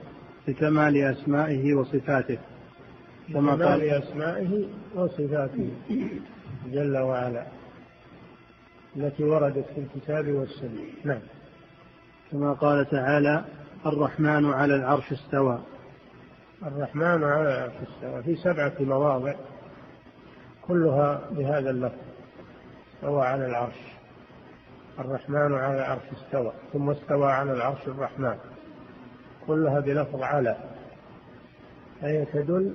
بكمال 0.47 0.97
أسمائه 0.97 1.73
وصفاته. 1.73 2.37
كما 3.33 3.51
قال 3.51 3.81
أسمائه 3.81 4.67
وصفاته 4.95 5.69
جل 6.65 6.97
وعلا 6.97 7.43
التي 8.95 9.23
وردت 9.23 9.65
في 9.75 9.81
الكتاب 9.81 10.27
والسنة. 10.27 10.81
نعم. 11.03 11.19
كما 12.31 12.53
قال 12.53 12.89
تعالى 12.89 13.45
الرحمن 13.85 14.45
على 14.53 14.75
العرش 14.75 15.11
استوى. 15.11 15.59
الرحمن 16.65 17.23
على 17.23 17.41
العرش 17.41 17.73
استوى. 17.73 18.23
في 18.23 18.35
سبعة 18.35 18.73
مواضع 18.79 19.33
كلها 20.61 21.21
بهذا 21.31 21.69
اللفظ 21.69 21.97
استوى 22.95 23.25
على 23.25 23.45
العرش. 23.45 23.79
الرحمن 24.99 25.53
على 25.53 25.77
العرش 25.77 26.03
استوى 26.17 26.51
ثم 26.73 26.89
استوى 26.89 27.31
على 27.31 27.53
العرش 27.53 27.87
الرحمن. 27.87 28.37
كلها 29.47 29.79
بلفظ 29.79 30.21
على 30.21 30.57
فهي 32.01 32.25
تدل 32.25 32.73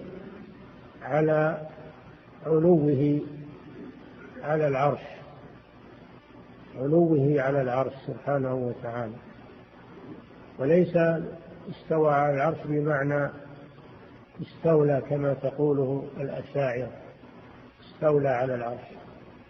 على 1.04 1.60
علوه 2.46 3.20
على 4.42 4.68
العرش 4.68 5.00
علوه 6.80 7.42
على 7.42 7.62
العرش 7.62 7.92
سبحانه 8.06 8.54
وتعالى. 8.54 9.12
وليس 10.58 10.96
استوى 11.70 12.12
على 12.12 12.34
العرش 12.34 12.58
بمعنى 12.64 13.30
استولى 14.42 15.02
كما 15.10 15.34
تقوله 15.34 16.04
الأشاعرة 16.20 16.90
استولى 17.84 18.28
على 18.28 18.54
العرش. 18.54 18.88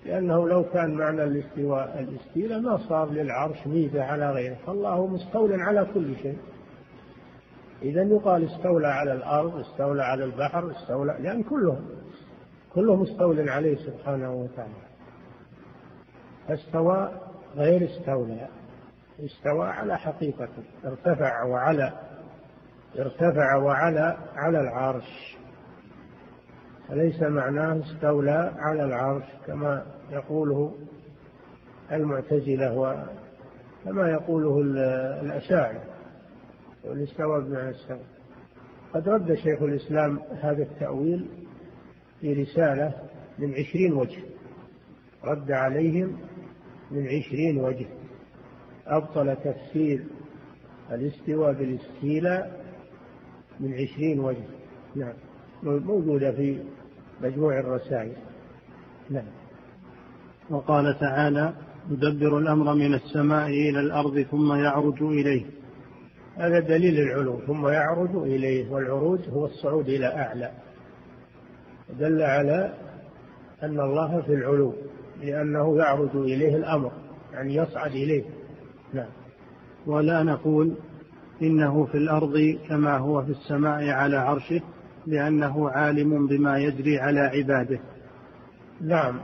لأنه 0.07 0.49
لو 0.49 0.65
كان 0.65 0.95
معنى 0.95 1.25
الاستواء 1.25 2.07
الاستيلاء 2.09 2.61
ما 2.61 2.77
صار 2.89 3.11
للعرش 3.11 3.67
ميزة 3.67 4.05
على 4.05 4.31
غيره 4.31 4.57
فالله 4.67 5.07
مستول 5.07 5.61
على 5.61 5.87
كل 5.95 6.17
شيء. 6.23 6.39
إذا 7.83 8.03
يقال 8.03 8.45
استولى 8.45 8.89
على 8.89 9.13
الأرض 9.13 9.57
استولى 9.57 10.03
على 10.03 10.25
البحر 10.25 10.71
استولى 10.71 11.17
لأن 11.21 11.43
كلهم 11.43 11.87
كلهم 12.75 13.01
مستول 13.03 13.49
عليه 13.49 13.77
سبحانه 13.77 14.33
وتعالى. 14.33 14.73
فاستوى 16.49 17.11
غير 17.57 17.91
استولى 17.91 18.49
استوى 19.21 19.69
على 19.69 19.99
حقيقته 19.99 20.63
ارتفع 20.85 21.45
وعلى 21.45 21.93
ارتفع 22.99 23.57
وعلى 23.57 24.17
على 24.35 24.61
العرش. 24.61 25.37
فليس 26.89 27.23
معناه 27.23 27.81
استولى 27.81 28.53
على 28.59 28.85
العرش 28.85 29.25
كما 29.47 29.87
يقوله 30.11 30.75
المعتزلة 31.93 32.79
وكما 33.85 34.11
يقوله 34.11 34.61
الأشاعرة. 35.23 35.92
والاستوى 36.85 37.45
بمعنى 37.45 37.71
استوى 37.71 38.01
قد 38.95 39.09
رد 39.09 39.35
شيخ 39.35 39.63
الإسلام 39.63 40.19
هذا 40.41 40.63
التأويل 40.63 41.27
في 42.21 42.33
رسالة 42.33 42.95
من 43.39 43.55
عشرين 43.55 43.93
وجه. 43.93 44.23
رد 45.25 45.51
عليهم 45.51 46.17
من 46.91 47.07
عشرين 47.07 47.59
وجه. 47.61 47.87
أبطل 48.87 49.37
تفسير 49.37 50.05
الاستواء 50.93 51.53
بالاستيلاء 51.53 52.65
من 53.61 53.75
عشرين 53.75 54.21
وجه. 54.21 54.45
نعم. 54.97 55.15
موجودة 55.63 56.33
في 56.33 56.59
مجموع 57.23 57.61
الرسائل. 57.61 58.13
نعم. 59.11 59.27
وقال 60.51 60.99
تعالى 61.01 61.55
يدبر 61.91 62.39
الأمر 62.39 62.75
من 62.75 62.95
السماء 62.95 63.49
إلى 63.49 63.81
الأرض 63.81 64.23
ثم 64.23 64.53
يعرج 64.53 65.03
إليه. 65.03 65.62
هذا 66.37 66.61
دليل 66.61 67.01
العلو 67.01 67.41
ثم 67.47 67.69
يعرج 67.69 68.17
إليه 68.17 68.71
والعروج 68.71 69.21
هو 69.29 69.45
الصعود 69.45 69.89
إلى 69.89 70.07
أعلى. 70.07 70.51
دل 71.99 72.23
على 72.23 72.75
أن 73.63 73.81
الله 73.81 74.21
في 74.21 74.35
العلو 74.35 74.75
لأنه 75.23 75.79
يعرج 75.79 76.17
إليه 76.17 76.57
الأمر 76.57 76.93
يعني 77.33 77.55
يصعد 77.55 77.91
إليه. 77.91 78.25
نعم. 78.95 79.09
ولا 79.87 80.23
نقول 80.23 80.75
إنه 81.43 81.85
في 81.85 81.95
الأرض 81.95 82.59
كما 82.69 82.97
هو 82.99 83.23
في 83.23 83.31
السماء 83.31 83.89
على 83.89 84.17
عرشه 84.17 84.61
لأنه 85.07 85.71
عالم 85.71 86.27
بما 86.27 86.59
يجري 86.59 86.99
على 86.99 87.21
عباده. 87.21 87.81
نعم. 88.81 89.21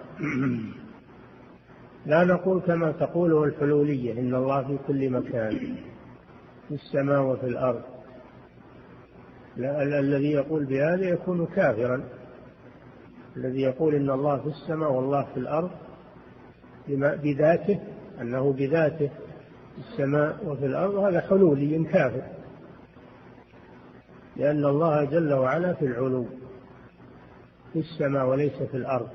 لا 2.07 2.25
نقول 2.25 2.61
كما 2.61 2.93
تقوله 2.93 3.45
الحلولية 3.45 4.21
إن 4.21 4.35
الله 4.35 4.63
في 4.67 4.79
كل 4.87 5.11
مكان. 5.11 5.77
في 6.69 6.75
السماء 6.75 7.23
وفي 7.23 7.47
الأرض. 7.47 7.83
الذي 9.59 10.31
يقول 10.31 10.64
بهذا 10.64 11.09
يكون 11.09 11.47
كافرا. 11.47 12.05
الذي 13.37 13.61
يقول 13.61 13.95
إن 13.95 14.11
الله 14.11 14.39
في 14.39 14.47
السماء 14.47 14.93
والله 14.93 15.27
في 15.35 15.41
الأرض 15.41 15.71
بذاته 17.23 17.81
أنه 18.21 18.53
بذاته 18.53 19.09
في 19.75 19.79
السماء 19.79 20.47
وفي 20.47 20.66
الأرض 20.66 20.95
هذا 20.95 21.21
حلولي 21.21 21.85
كافر. 21.85 22.23
لأن 24.37 24.64
الله 24.64 25.05
جل 25.05 25.33
وعلا 25.33 25.73
في 25.73 25.85
العلو 25.85 26.27
في 27.73 27.79
السماء 27.79 28.27
وليس 28.27 28.62
في 28.62 28.77
الأرض. 28.77 29.09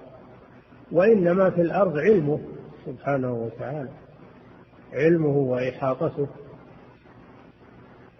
وإنما 0.92 1.50
في 1.50 1.62
الأرض 1.62 1.98
علمه 1.98 2.40
سبحانه 2.86 3.34
وتعالى. 3.34 3.90
علمه 4.94 5.38
وإحاطته. 5.38 6.28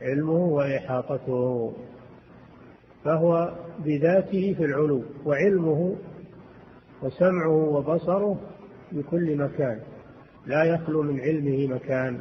علمه 0.04 0.46
وإحاطته 0.46 1.74
فهو 3.04 3.54
بذاته 3.80 4.54
في 4.58 4.66
العلو 4.66 5.04
وعلمه 5.26 5.96
وسمعه 7.04 7.50
وبصره 7.50 8.40
بكل 8.92 9.38
مكان. 9.38 9.80
لا 10.46 10.64
يخلو 10.64 11.02
من 11.02 11.20
علمه 11.20 11.68
مكان 11.76 12.20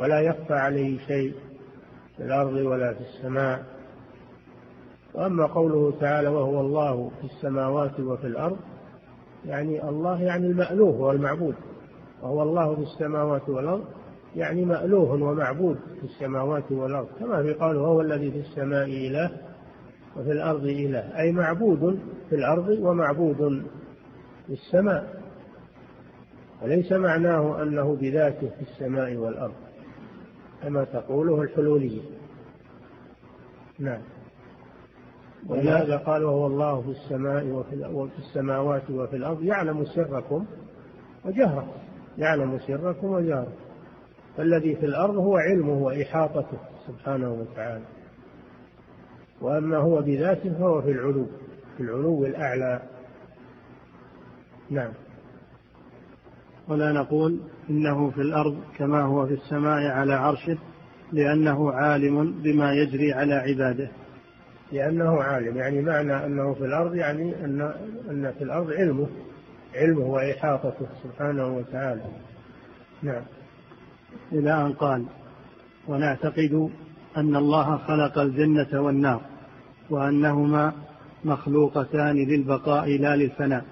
ولا 0.00 0.20
يخفى 0.20 0.54
عليه 0.54 0.98
شيء 0.98 1.34
في 2.16 2.22
الأرض 2.22 2.52
ولا 2.52 2.94
في 2.94 3.00
السماء. 3.00 3.64
وأما 5.14 5.46
قوله 5.46 5.92
تعالى 6.00 6.28
وهو 6.28 6.60
الله 6.60 7.10
في 7.20 7.24
السماوات 7.24 8.00
وفي 8.00 8.26
الأرض 8.26 8.56
يعني 9.46 9.88
الله 9.88 10.22
يعني 10.22 10.46
المألوه 10.46 11.00
والمعبود 11.00 11.54
وهو 12.22 12.42
الله 12.42 12.74
في 12.74 12.82
السماوات 12.82 13.48
والأرض 13.48 13.84
يعني 14.36 14.64
مألوه 14.64 15.12
ومعبود 15.12 15.78
في 16.00 16.04
السماوات 16.04 16.72
والأرض 16.72 17.08
كما 17.18 17.42
في 17.42 17.54
قوله 17.54 17.80
هو 17.80 18.00
الذي 18.00 18.30
في 18.30 18.38
السماء 18.38 18.84
إله 18.84 19.30
وفي 20.16 20.32
الأرض 20.32 20.64
إله 20.64 21.18
أي 21.18 21.32
معبود 21.32 21.98
في 22.28 22.34
الأرض 22.34 22.68
ومعبود 22.68 23.62
في 24.46 24.52
السماء. 24.52 25.22
وليس 26.62 26.92
معناه 26.92 27.62
أنه 27.62 27.96
بذاته 27.96 28.48
في 28.48 28.62
السماء 28.62 29.14
والأرض 29.16 29.54
كما 30.62 30.84
تقوله 30.84 31.42
الحلولية 31.42 32.02
نعم. 33.78 34.00
ولهذا 35.48 35.96
قال 35.96 36.24
وهو 36.24 36.46
الله 36.46 36.82
في 36.82 36.88
السماء 36.88 37.46
وفي 37.46 38.18
السماوات 38.18 38.90
وفي 38.90 39.16
الأرض 39.16 39.42
يعلم 39.42 39.84
سركم 39.84 40.46
وجهركم 41.24 41.78
يعلم 42.18 42.58
سركم 42.58 43.06
وجهركم. 43.06 43.65
فالذي 44.36 44.76
في 44.76 44.86
الأرض 44.86 45.16
هو 45.16 45.36
علمه 45.36 45.72
وإحاطته 45.72 46.58
سبحانه 46.86 47.32
وتعالى. 47.32 47.84
وأما 49.40 49.76
هو 49.76 50.02
بذاته 50.02 50.52
فهو 50.58 50.82
في 50.82 50.90
العلو 50.90 51.26
في 51.76 51.82
العلو 51.82 52.26
الأعلى. 52.26 52.82
نعم. 54.70 54.92
ولا 56.68 56.92
نقول 56.92 57.40
إنه 57.70 58.10
في 58.10 58.20
الأرض 58.20 58.58
كما 58.78 59.02
هو 59.02 59.26
في 59.26 59.34
السماء 59.34 59.90
على 59.90 60.14
عرشه 60.14 60.58
لأنه 61.12 61.72
عالم 61.72 62.32
بما 62.42 62.72
يجري 62.72 63.12
على 63.12 63.34
عباده. 63.34 63.90
لأنه 64.72 65.22
عالم 65.22 65.56
يعني 65.56 65.82
معنى 65.82 66.26
أنه 66.26 66.54
في 66.54 66.64
الأرض 66.64 66.94
يعني 66.94 67.44
أن 67.44 67.60
أن 68.10 68.32
في 68.38 68.44
الأرض 68.44 68.70
علمه 68.72 69.08
علمه 69.74 70.06
وإحاطته 70.06 70.86
سبحانه 71.02 71.56
وتعالى. 71.56 72.02
نعم. 73.02 73.22
إلى 74.32 74.52
أن 74.66 74.72
قال 74.72 75.04
ونعتقد 75.88 76.70
أن 77.16 77.36
الله 77.36 77.76
خلق 77.76 78.18
الجنة 78.18 78.80
والنار 78.80 79.20
وأنهما 79.90 80.72
مخلوقتان 81.24 82.16
للبقاء 82.16 82.98
لا 82.98 83.16
للفناء. 83.16 83.64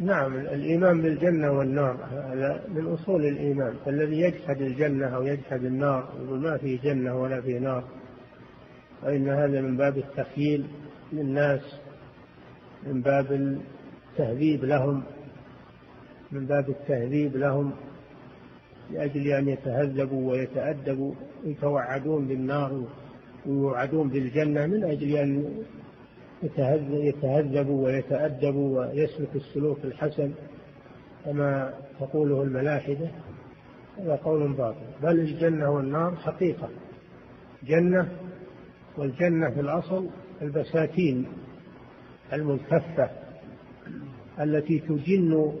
نعم 0.00 0.34
الإيمان 0.34 1.02
بالجنة 1.02 1.50
والنار 1.50 1.96
هذا 2.10 2.64
من 2.74 2.86
أصول 2.86 3.24
الإيمان. 3.26 3.74
فالذي 3.84 4.20
يجحد 4.20 4.62
الجنة 4.62 5.06
أو 5.06 5.22
يجحد 5.22 5.64
النار 5.64 6.08
يقول 6.24 6.40
ما 6.40 6.56
في 6.56 6.76
جنة 6.76 7.22
ولا 7.22 7.40
في 7.40 7.58
نار 7.58 7.84
فإن 9.02 9.28
هذا 9.28 9.60
من 9.60 9.76
باب 9.76 9.98
التخييل 9.98 10.66
للناس 11.12 11.60
من 12.86 13.00
باب 13.00 13.32
التهذيب 14.12 14.64
لهم 14.64 15.02
من 16.32 16.46
باب 16.46 16.68
التهذيب 16.68 17.36
لهم. 17.36 17.72
لأجل 18.92 19.26
أن 19.28 19.48
يتهذبوا 19.48 20.32
ويتأدبوا 20.32 21.14
يتوعدون 21.44 22.28
بالنار 22.28 22.84
ويوعدون 23.46 24.08
بالجنة 24.08 24.66
من 24.66 24.84
أجل 24.84 25.16
أن 25.16 25.64
يتهذبوا 26.90 27.84
ويتأدبوا 27.84 28.80
ويسلك 28.80 29.36
السلوك 29.36 29.78
الحسن 29.84 30.32
كما 31.24 31.74
تقوله 32.00 32.42
الملاحدة. 32.42 33.10
هذا 33.98 34.16
قول 34.16 34.52
باطل. 34.52 34.76
بل 35.02 35.20
الجنة 35.20 35.70
والنار 35.70 36.16
حقيقة. 36.16 36.68
جنة 37.66 38.08
والجنة 38.96 39.50
في 39.50 39.60
الأصل 39.60 40.08
البساتين 40.42 41.26
الملتفة 42.32 43.10
التي 44.40 44.78
تجن 44.78 45.52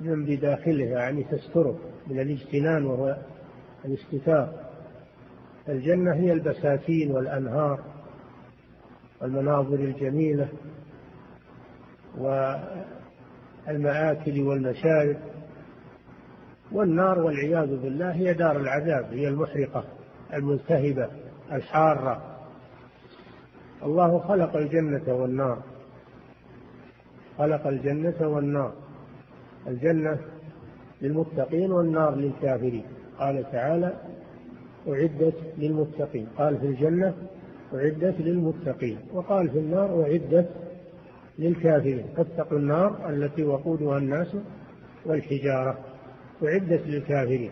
من 0.00 0.24
بداخلها 0.24 0.98
يعني 0.98 1.24
تستره. 1.24 1.78
من 2.10 2.20
الاجتنان 2.20 2.86
وهو 2.86 3.16
الاستتار. 3.84 4.52
الجنة 5.68 6.14
هي 6.14 6.32
البساتين 6.32 7.10
والأنهار 7.10 7.80
والمناظر 9.20 9.74
الجميلة 9.74 10.48
والمآكل 13.68 14.40
والمشارب 14.40 15.16
والنار 16.72 17.18
والعياذ 17.18 17.76
بالله 17.76 18.12
هي 18.12 18.34
دار 18.34 18.56
العذاب 18.56 19.12
هي 19.12 19.28
المحرقة 19.28 19.84
الملتهبة 20.34 21.08
الحارة. 21.52 22.38
الله 23.82 24.18
خلق 24.18 24.56
الجنة 24.56 25.14
والنار. 25.14 25.62
خلق 27.38 27.66
الجنة 27.66 28.28
والنار. 28.28 28.72
الجنة 29.66 30.18
للمتقين 31.02 31.72
والنار 31.72 32.14
للكافرين. 32.14 32.84
قال 33.18 33.50
تعالى 33.52 33.92
أعدت 34.88 35.34
للمتقين. 35.58 36.26
قال 36.38 36.58
في 36.58 36.66
الجنة 36.66 37.14
أعدت 37.74 38.14
للمتقين. 38.20 38.98
وقال 39.12 39.50
في 39.50 39.58
النار 39.58 40.02
أعدت 40.02 40.48
للكافرين. 41.38 42.04
فاتقوا 42.16 42.58
النار 42.58 43.10
التي 43.10 43.44
وقودها 43.44 43.98
الناس 43.98 44.36
والحجارة. 45.06 45.78
أعدت 46.44 46.86
للكافرين. 46.86 47.50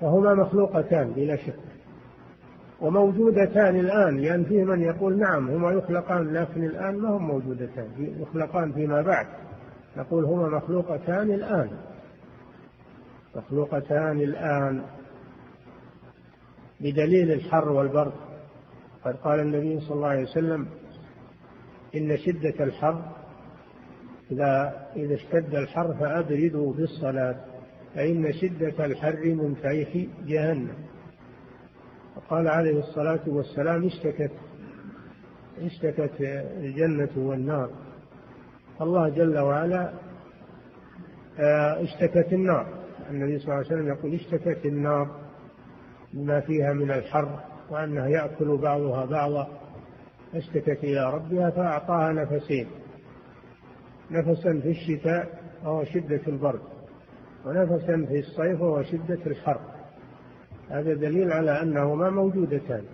فهما 0.00 0.34
مخلوقتان 0.34 1.10
بلا 1.10 1.36
شك. 1.36 1.54
وموجودتان 2.80 3.76
الآن 3.76 4.16
لأن 4.16 4.24
يعني 4.24 4.44
فيه 4.44 4.64
من 4.64 4.82
يقول 4.82 5.18
نعم 5.18 5.50
هما 5.50 5.72
يخلقان 5.72 6.32
لكن 6.32 6.64
الآن 6.64 6.98
ما 6.98 7.08
هم 7.08 7.26
موجودتان؟ 7.26 7.88
يخلقان 8.20 8.72
فيما 8.72 9.02
بعد. 9.02 9.26
نقول 9.96 10.24
هما 10.24 10.48
مخلوقتان 10.48 11.30
الآن. 11.30 11.70
مخلوقتان 13.36 14.20
الآن. 14.20 14.82
بدليل 16.80 17.32
الحر 17.32 17.68
والبرد. 17.68 18.12
قد 19.04 19.16
قال 19.16 19.40
النبي 19.40 19.80
صلى 19.80 19.94
الله 19.94 20.08
عليه 20.08 20.22
وسلم 20.22 20.68
إن 21.96 22.16
شدة 22.16 22.64
الحر 22.64 23.02
إذا 24.30 24.86
إذا 24.96 25.14
اشتد 25.14 25.54
الحر 25.54 25.94
فأبردوا 25.94 26.72
بالصلاة 26.72 27.36
فإن 27.94 28.32
شدة 28.32 28.84
الحر 28.84 29.24
من 29.24 29.54
فيح 29.54 30.06
جهنم. 30.26 30.74
وقال 32.16 32.48
عليه 32.48 32.78
الصلاة 32.78 33.20
والسلام 33.26 33.86
اشتكت 33.86 34.32
اشتكت 35.58 36.20
الجنة 36.60 37.10
والنار. 37.16 37.70
الله 38.80 39.08
جل 39.08 39.38
وعلا 39.38 39.92
آه، 41.38 41.82
اشتكت 41.82 42.32
النار. 42.32 42.66
النبي 43.10 43.38
صلى 43.38 43.44
الله 43.44 43.56
عليه 43.56 43.66
وسلم 43.66 43.88
يقول 43.88 44.14
اشتكت 44.14 44.66
النار 44.66 45.08
بما 46.12 46.40
فيها 46.40 46.72
من 46.72 46.90
الحر 46.90 47.40
وأنها 47.70 48.08
يأكل 48.08 48.56
بعضها 48.56 49.04
بعضا. 49.04 49.48
اشتكت 50.34 50.84
إلى 50.84 51.14
ربها 51.14 51.50
فأعطاها 51.50 52.12
نفسين 52.12 52.66
نفسا 54.10 54.60
في 54.60 54.70
الشتاء 54.70 55.40
وهو 55.64 55.84
شدة 55.84 56.20
البرد 56.28 56.60
ونفسا 57.46 58.06
في 58.08 58.18
الصيف 58.18 58.60
وهو 58.60 58.82
شدة 58.82 59.18
الحر. 59.26 59.60
هذا 60.70 60.94
دليل 60.94 61.32
على 61.32 61.62
أنهما 61.62 62.10
موجودتان 62.10 62.84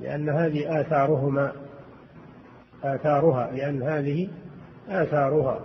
لأن 0.00 0.28
هذه 0.28 0.80
آثارهما 0.80 1.52
آثارها 2.84 3.50
لأن 3.52 3.82
هذه 3.82 4.28
آثارها. 4.88 5.60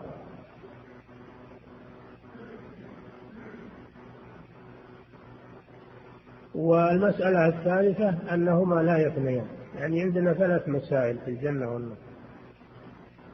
والمسألة 6.55 7.47
الثالثة 7.47 8.33
أنهما 8.33 8.75
لا 8.81 8.97
يفنيان 8.97 9.45
يعني 9.79 10.01
عندنا 10.01 10.33
ثلاث 10.33 10.69
مسائل 10.69 11.17
في 11.17 11.31
الجنة 11.31 11.73
والنار. 11.73 11.97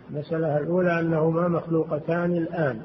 المسألة 0.09 0.57
الأولى 0.57 0.99
أنهما 0.99 1.47
مخلوقتان 1.47 2.31
الآن. 2.31 2.81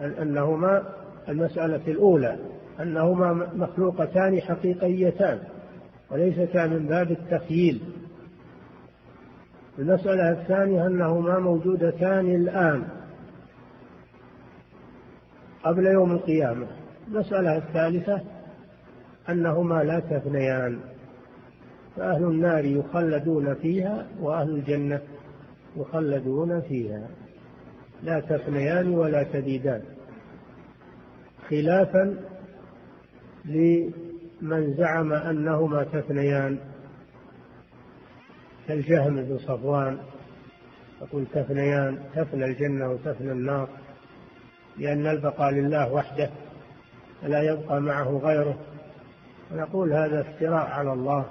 أنهما 0.00 0.82
المسألة 1.28 1.82
الأولى 1.88 2.36
أنهما 2.80 3.32
مخلوقتان 3.54 4.40
حقيقيتان 4.40 5.38
وليستا 6.10 6.66
من 6.66 6.86
باب 6.86 7.10
التخييل. 7.10 7.82
المسألة 9.78 10.30
الثانية 10.30 10.86
أنهما 10.86 11.38
موجودتان 11.38 12.34
الآن 12.34 12.84
قبل 15.64 15.86
يوم 15.86 16.12
القيامة. 16.12 16.66
المسألة 17.08 17.56
الثالثة 17.56 18.20
أنهما 19.28 19.84
لا 19.84 20.00
تفنيان 20.00 20.78
فأهل 21.96 22.24
النار 22.24 22.64
يخلدون 22.64 23.54
فيها 23.54 24.06
وأهل 24.20 24.50
الجنة 24.50 25.00
يخلدون 25.76 26.60
فيها. 26.60 27.08
لا 28.02 28.20
تفنيان 28.20 28.88
ولا 28.88 29.22
تبيدان 29.22 29.82
خلافا 31.50 32.14
لمن 33.44 34.74
زعم 34.74 35.12
أنهما 35.12 35.84
تفنيان. 35.84 36.58
كالجهم 38.68 39.16
بن 39.16 39.38
صفوان. 39.38 39.98
يقول 41.02 41.26
تفنيان 41.34 41.98
تفنى 42.14 42.44
الجنة 42.44 42.90
وتفنى 42.90 43.32
النار 43.32 43.68
لأن 44.78 45.06
البقاء 45.06 45.50
لله 45.50 45.92
وحده 45.92 46.30
فلا 47.22 47.42
يبقى 47.42 47.80
معه 47.80 48.20
غيره. 48.24 48.58
ونقول 49.52 49.92
هذا 49.92 50.20
افتراء 50.20 50.66
على 50.66 50.92
الله 50.92 51.24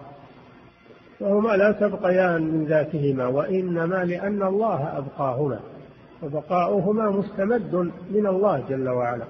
فهما 1.19 1.49
لا 1.49 1.71
تبقيان 1.71 2.41
من 2.41 2.65
ذاتهما 2.65 3.27
وإنما 3.27 4.03
لأن 4.05 4.43
الله 4.43 4.97
أبقاهما 4.97 5.59
وبقاؤهما 6.23 7.09
مستمد 7.09 7.75
من 8.11 8.27
الله 8.27 8.63
جل 8.69 8.89
وعلا. 8.89 9.25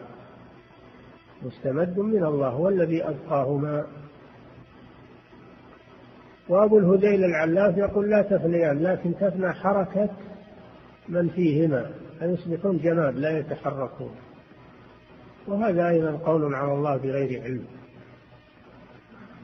مستمد 1.41 1.99
من 1.99 2.23
الله 2.25 2.47
هو 2.47 2.69
الذي 2.69 3.03
أبقاهما. 3.03 3.85
وأبو 6.49 6.77
الهذيل 6.79 7.23
العلاف 7.23 7.77
يقول 7.77 8.09
لا 8.09 8.21
تفنيان 8.21 8.83
لكن 8.83 9.15
تفنى 9.15 9.53
حركة 9.53 10.09
من 11.09 11.29
فيهما 11.29 11.85
فيصبحون 12.19 12.77
جماد 12.77 13.15
لا 13.15 13.37
يتحركون. 13.39 14.15
وهذا 15.47 15.89
أيضا 15.89 16.11
قول 16.11 16.55
على 16.55 16.73
الله 16.73 16.97
بغير 16.97 17.43
علم. 17.43 17.65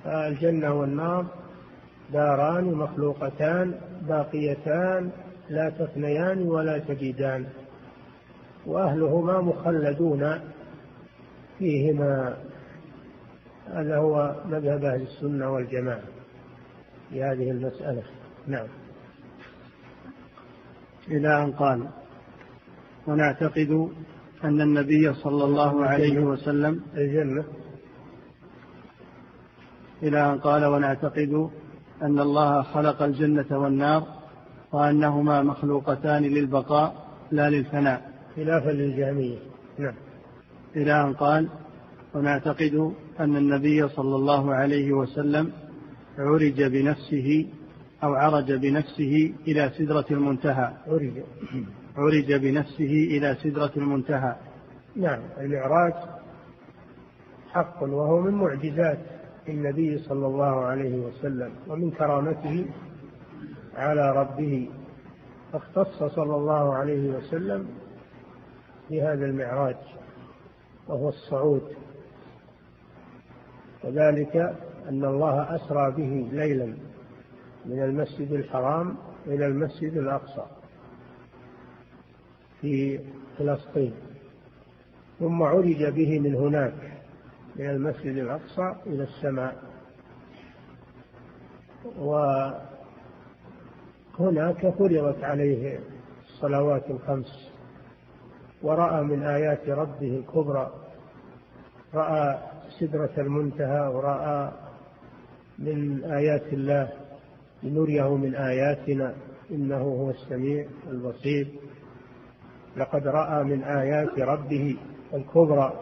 فالجنة 0.03 0.73
والنار 0.73 1.25
داران 2.13 2.63
مخلوقتان 2.63 3.75
باقيتان 4.07 5.11
لا 5.49 5.69
تفنيان 5.69 6.41
ولا 6.41 6.77
تجدان 6.77 7.45
وأهلهما 8.65 9.41
مخلدون 9.41 10.39
فيهما. 11.59 12.37
هذا 13.73 13.97
هو 13.97 14.35
مذهب 14.45 14.83
أهل 14.83 15.01
السنة 15.01 15.53
والجماعة. 15.53 16.12
في 17.13 17.23
هذه 17.23 17.51
المسألة. 17.51 18.03
نعم. 18.47 18.67
إلى 21.07 21.43
أن 21.43 21.51
قال 21.51 21.87
ونعتقد 23.07 23.89
أن 24.43 24.61
النبي 24.61 25.13
صلى 25.13 25.43
الله 25.43 25.85
عليه 25.85 26.19
وسلم 26.19 26.81
الجنة 26.97 27.43
إلى 30.03 30.31
أن 30.31 30.39
قال 30.39 30.65
ونعتقد 30.65 31.49
أن 32.01 32.19
الله 32.19 32.61
خلق 32.61 33.01
الجنة 33.01 33.45
والنار 33.51 34.07
وأنهما 34.71 35.41
مخلوقتان 35.41 36.23
للبقاء 36.23 37.07
لا 37.31 37.49
للفناء. 37.49 38.13
خلافا 38.35 38.69
للجهمية. 38.69 39.37
نعم. 39.79 39.95
إلى 40.75 41.01
أن 41.01 41.13
قال 41.13 41.49
ونعتقد 42.13 42.93
أن 43.19 43.35
النبي 43.37 43.87
صلى 43.87 44.15
الله 44.15 44.53
عليه 44.53 44.93
وسلم 44.93 45.51
عرج 46.17 46.63
بنفسه 46.63 47.47
أو 48.03 48.13
عرج 48.13 48.53
بنفسه 48.53 49.33
إلى 49.47 49.71
سدرة 49.77 50.05
المنتهى. 50.11 50.73
عرج. 50.87 51.23
عرج 51.97 52.33
بنفسه 52.33 53.07
إلى 53.11 53.37
سدرة 53.43 53.71
المنتهى. 53.77 54.35
نعم 54.95 55.21
المعراج 55.37 55.93
حق 57.51 57.83
وهو 57.83 58.21
من 58.21 58.33
معجزات 58.33 58.99
النبي 59.49 59.97
صلى 59.97 60.27
الله 60.27 60.65
عليه 60.65 60.95
وسلم 60.95 61.51
ومن 61.67 61.91
كرامته 61.91 62.65
على 63.75 64.11
ربه. 64.11 64.69
اختص 65.53 66.03
صلى 66.03 66.35
الله 66.35 66.75
عليه 66.75 67.09
وسلم 67.09 67.67
بهذا 68.89 69.25
المعراج 69.25 69.77
وهو 70.87 71.09
الصعود. 71.09 71.63
وذلك 73.83 74.55
أن 74.89 75.05
الله 75.05 75.55
أسرى 75.55 75.91
به 75.91 76.29
ليلا 76.31 76.77
من 77.65 77.83
المسجد 77.83 78.31
الحرام 78.31 78.97
إلى 79.27 79.45
المسجد 79.45 79.97
الأقصى 79.97 80.45
في 82.61 82.99
فلسطين 83.37 83.93
ثم 85.19 85.43
عرج 85.43 85.85
به 85.85 86.19
من 86.19 86.35
هناك 86.35 86.73
من 87.55 87.69
المسجد 87.69 88.17
الأقصى 88.17 88.75
إلى 88.85 89.03
السماء. 89.03 89.63
وهناك 94.19 94.69
فرضت 94.69 95.23
عليه 95.23 95.79
الصلوات 96.23 96.89
الخمس. 96.89 97.51
ورأى 98.61 99.03
من 99.03 99.23
آيات 99.23 99.69
ربه 99.69 100.17
الكبرى 100.17 100.73
رأى 101.93 102.39
سدرة 102.79 103.11
المنتهى 103.17 103.87
ورأى 103.87 104.51
من 105.59 106.03
آيات 106.03 106.53
الله 106.53 106.89
لنريه 107.63 108.15
من 108.15 108.35
آياتنا 108.35 109.15
إنه 109.51 109.81
هو 109.81 110.09
السميع 110.09 110.65
البصير. 110.89 111.47
لقد 112.77 113.07
رأى 113.07 113.43
من 113.43 113.63
آيات 113.63 114.19
ربه 114.19 114.77
الكبرى. 115.13 115.79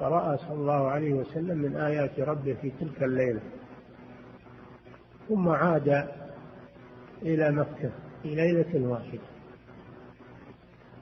فرأى 0.00 0.38
صلى 0.38 0.54
الله 0.54 0.88
عليه 0.88 1.14
وسلم 1.14 1.58
من 1.58 1.76
آيات 1.76 2.20
ربه 2.20 2.54
في 2.54 2.70
تلك 2.80 3.02
الليلة. 3.02 3.40
ثم 5.28 5.48
عاد 5.48 6.08
إلى 7.22 7.50
مكة 7.50 7.90
في 8.22 8.34
ليلة 8.34 8.88
واحدة. 8.88 9.28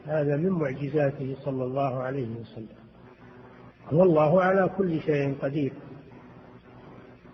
هذا 0.07 0.37
من 0.37 0.49
معجزاته 0.51 1.37
صلى 1.45 1.65
الله 1.65 2.03
عليه 2.03 2.41
وسلم. 2.41 2.77
والله 3.93 4.43
على 4.43 4.71
كل 4.79 5.01
شيء 5.01 5.35
قدير. 5.43 5.73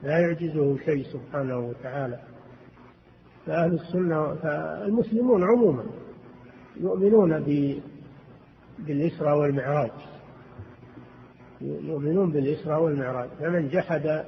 لا 0.02 0.18
يعجزه 0.18 0.76
شيء 0.76 1.04
سبحانه 1.04 1.58
وتعالى. 1.58 2.20
فأهل 3.46 3.74
السنة 3.74 4.34
فالمسلمون 4.34 5.44
عموما 5.44 5.84
يؤمنون 6.80 7.40
بالإسراء 8.78 9.38
والمعراج. 9.38 9.90
يؤمنون 11.60 12.32
بالإسراء 12.32 12.82
والمعراج. 12.82 13.28
فمن 13.28 13.68
جحد 13.68 14.24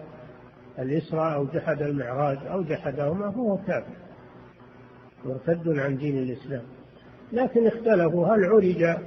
الإسراء 0.79 1.35
أو 1.35 1.45
جحد 1.45 1.83
المعراج 1.83 2.39
أو 2.47 2.63
جحدهما 2.63 3.31
فهو 3.31 3.57
كافر. 3.57 3.97
مرتد 5.25 5.79
عن 5.79 5.97
دين 5.97 6.19
الإسلام. 6.19 6.63
لكن 7.33 7.67
اختلفوا 7.67 8.27
هل 8.27 8.45
عرج 8.45 8.99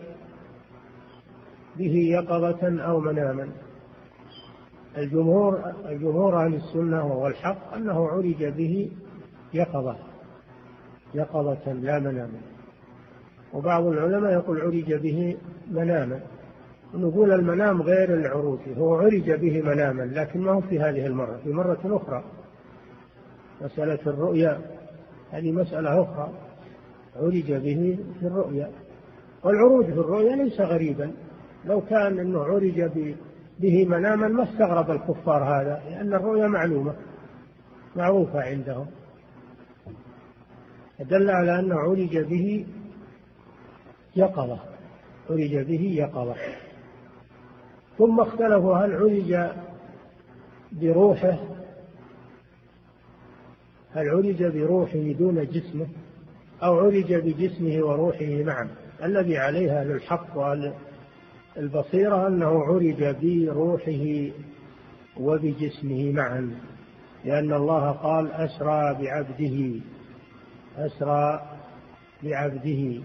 به 1.78 1.96
يقظة 1.96 2.84
أو 2.84 3.00
مناما؟ 3.00 3.50
الجمهور 4.98 5.74
الجمهور 5.86 6.46
أهل 6.46 6.56
السنة 6.56 7.06
وهو 7.06 7.28
الحق 7.28 7.74
أنه 7.74 8.08
عرج 8.08 8.46
به 8.46 8.92
يقظة 9.54 9.96
يقظة 11.14 11.74
لا 11.74 12.00
مناما 12.00 12.40
وبعض 13.54 13.86
العلماء 13.86 14.34
يقول 14.34 14.62
عرج 14.62 14.94
به 14.94 15.38
مناما. 15.72 16.20
نقول 16.94 17.32
المنام 17.32 17.82
غير 17.82 18.14
العروج 18.14 18.60
هو 18.78 18.96
عرج 18.96 19.32
به 19.32 19.62
مناما 19.62 20.04
لكن 20.04 20.42
ما 20.42 20.52
هو 20.52 20.62
في 20.62 20.80
هذه 20.80 21.06
المرة 21.06 21.40
في 21.44 21.52
مرة 21.52 21.80
أخرى. 21.86 22.24
مسألة 23.62 24.00
الرؤيا 24.08 24.62
هذه 25.32 25.52
مسألة 25.52 26.04
أخرى. 26.04 26.32
عرج 27.16 27.54
به 27.54 28.00
في 28.20 28.28
الرؤيا. 28.28 28.72
والعروج 29.44 29.86
في 29.86 30.00
الرؤيا 30.00 30.36
ليس 30.36 30.62
غريبا. 30.62 31.12
لو 31.66 31.82
كان 31.82 32.20
أنه 32.20 32.44
عرج 32.44 32.82
به 33.60 33.86
مناما 33.86 34.28
ما 34.28 34.44
استغرب 34.44 34.92
الكفار 34.92 35.44
هذا 35.44 35.82
لأن 35.90 36.14
الرؤيا 36.14 36.48
معلومة 36.48 36.96
معروفة 37.96 38.42
عندهم. 38.42 38.88
دل 41.00 41.30
على 41.30 41.60
أنه 41.60 41.76
عرج 41.76 42.18
به 42.18 42.66
يقظة 44.16 44.60
عرج 45.30 45.58
به 45.58 45.82
يقظة. 45.82 46.36
ثم 47.98 48.20
اختلفوا 48.20 48.78
هل 48.78 48.96
عرج 48.96 49.52
بروحه 50.72 51.38
هل 53.92 54.10
عرج 54.10 54.44
بروحه 54.44 55.12
دون 55.20 55.46
جسمه 55.46 55.88
أو 56.64 56.80
عرج 56.80 57.14
بجسمه 57.14 57.84
وروحه 57.84 58.44
معا. 58.44 58.70
الذي 59.04 59.38
عليها 59.38 59.84
للحق 59.84 60.38
والبصيرة 61.58 62.28
أنه 62.28 62.64
عرج 62.64 63.16
بروحه 63.22 64.34
وبجسمه 65.18 66.12
معا 66.12 66.52
لأن 67.26 67.54
الله 67.54 67.92
قال 67.92 68.32
أسرى 68.32 68.94
بعبده 69.02 69.82
أسرى 70.78 71.42
بعبده 72.24 73.02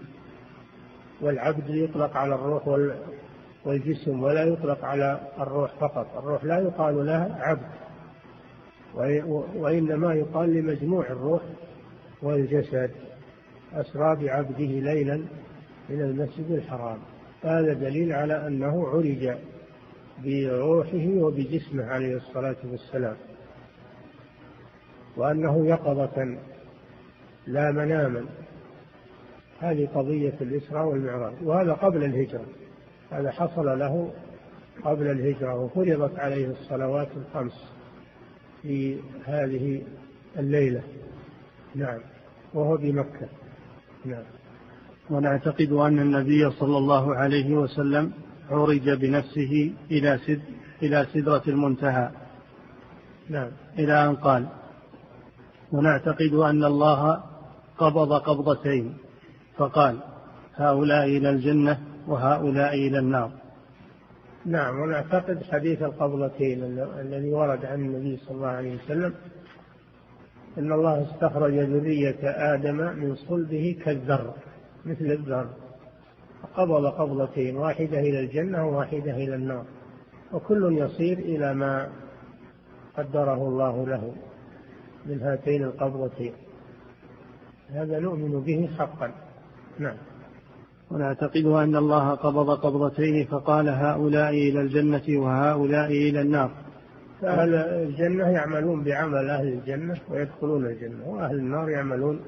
والعبد 1.21 1.69
يطلق 1.69 2.17
على 2.17 2.35
الروح 2.35 2.91
والجسم 3.65 4.23
ولا 4.23 4.43
يطلق 4.43 4.85
على 4.85 5.19
الروح 5.39 5.71
فقط 5.79 6.17
الروح 6.17 6.43
لا 6.43 6.59
يقال 6.59 7.05
لها 7.05 7.37
عبد 7.39 7.67
وإنما 9.55 10.13
يقال 10.13 10.53
لمجموع 10.53 11.05
الروح 11.07 11.41
والجسد 12.21 12.91
أسرى 13.73 14.15
بعبده 14.15 14.65
ليلا 14.65 15.15
من 15.89 16.01
المسجد 16.01 16.51
الحرام. 16.51 16.97
هذا 17.43 17.73
دليل 17.73 18.13
على 18.13 18.47
أنه 18.47 18.87
عرج 18.87 19.37
بروحه 20.23 21.07
وبجسمه 21.07 21.85
عليه 21.85 22.15
الصلاة 22.15 22.55
والسلام 22.63 23.15
وأنه 25.17 25.67
يقظة 25.67 26.37
لا 27.47 27.71
مناما. 27.71 28.25
هذه 29.59 29.87
قضية 29.95 30.33
الإسراء 30.41 30.85
والمعراج 30.85 31.33
وهذا 31.43 31.73
قبل 31.73 32.03
الهجرة 32.03 32.45
هذا 33.11 33.31
حصل 33.31 33.79
له 33.79 34.13
قبل 34.83 35.07
الهجرة 35.11 35.55
وفرضت 35.55 36.19
عليه 36.19 36.47
الصلوات 36.47 37.07
الخمس 37.17 37.73
في 38.61 38.99
هذه 39.25 39.81
الليلة. 40.39 40.83
نعم 41.75 41.99
وهو 42.53 42.77
بمكة. 42.77 43.27
نعم. 44.05 44.23
ونعتقد 45.09 45.71
أن 45.71 45.99
النبي 45.99 46.51
صلى 46.51 46.77
الله 46.77 47.15
عليه 47.15 47.55
وسلم 47.55 48.11
عرج 48.49 48.89
بنفسه 48.89 49.73
إلى 49.91 50.19
سد 50.27 50.41
إلى 50.83 51.07
سدرة 51.13 51.41
المنتهى. 51.47 52.09
نعم. 53.29 53.51
إلى 53.79 54.05
أن 54.05 54.15
قال 54.15 54.47
ونعتقد 55.71 56.33
أن 56.33 56.63
الله 56.63 57.23
قبض 57.77 58.13
قبضتين. 58.13 58.93
فقال 59.57 59.99
هؤلاء 60.55 61.05
إلى 61.05 61.29
الجنة 61.29 61.79
وهؤلاء 62.07 62.73
إلى 62.73 62.99
النار. 62.99 63.31
نعم 64.45 64.79
ونعتقد 64.79 65.43
حديث 65.51 65.81
القبضتين 65.81 66.63
الذي 66.99 67.33
ورد 67.33 67.65
عن 67.65 67.79
النبي 67.79 68.17
صلى 68.17 68.35
الله 68.35 68.47
عليه 68.47 68.75
وسلم 68.75 69.13
أن 70.57 70.71
الله 70.71 71.03
استخرج 71.03 71.53
ذرية 71.53 72.19
آدم 72.23 72.75
من 72.75 73.15
صلبه 73.15 73.77
كالذر. 73.85 74.33
مثل 74.85 75.05
الذر 75.05 75.49
قبض 76.55 76.85
قبضتين 76.85 77.57
واحدة 77.57 77.99
إلى 77.99 78.19
الجنة 78.19 78.67
وواحدة 78.67 79.11
إلى 79.11 79.35
النار. 79.35 79.65
وكل 80.33 80.77
يصير 80.77 81.17
إلى 81.17 81.53
ما 81.53 81.89
قدره 82.97 83.47
الله 83.47 83.87
له 83.87 84.13
من 85.05 85.21
هاتين 85.21 85.63
القبضتين. 85.63 86.33
هذا 87.69 87.99
نؤمن 87.99 88.39
به 88.39 88.69
حقا. 88.77 89.11
نعم. 89.79 89.97
ونعتقد 90.91 91.45
أن 91.45 91.75
الله 91.75 92.09
قبض 92.09 92.49
قبضتين 92.49 93.25
فقال 93.25 93.69
هؤلاء 93.69 94.29
إلى 94.29 94.61
الجنة 94.61 95.19
وهؤلاء 95.19 95.91
إلى 95.91 96.21
النار. 96.21 96.51
فأهل 97.21 97.55
الجنة 97.55 98.29
يعملون 98.29 98.83
بعمل 98.83 99.29
أهل 99.29 99.47
الجنة 99.47 99.97
ويدخلون 100.09 100.65
الجنة 100.65 101.07
وأهل 101.07 101.35
النار 101.35 101.69
يعملون 101.69 102.19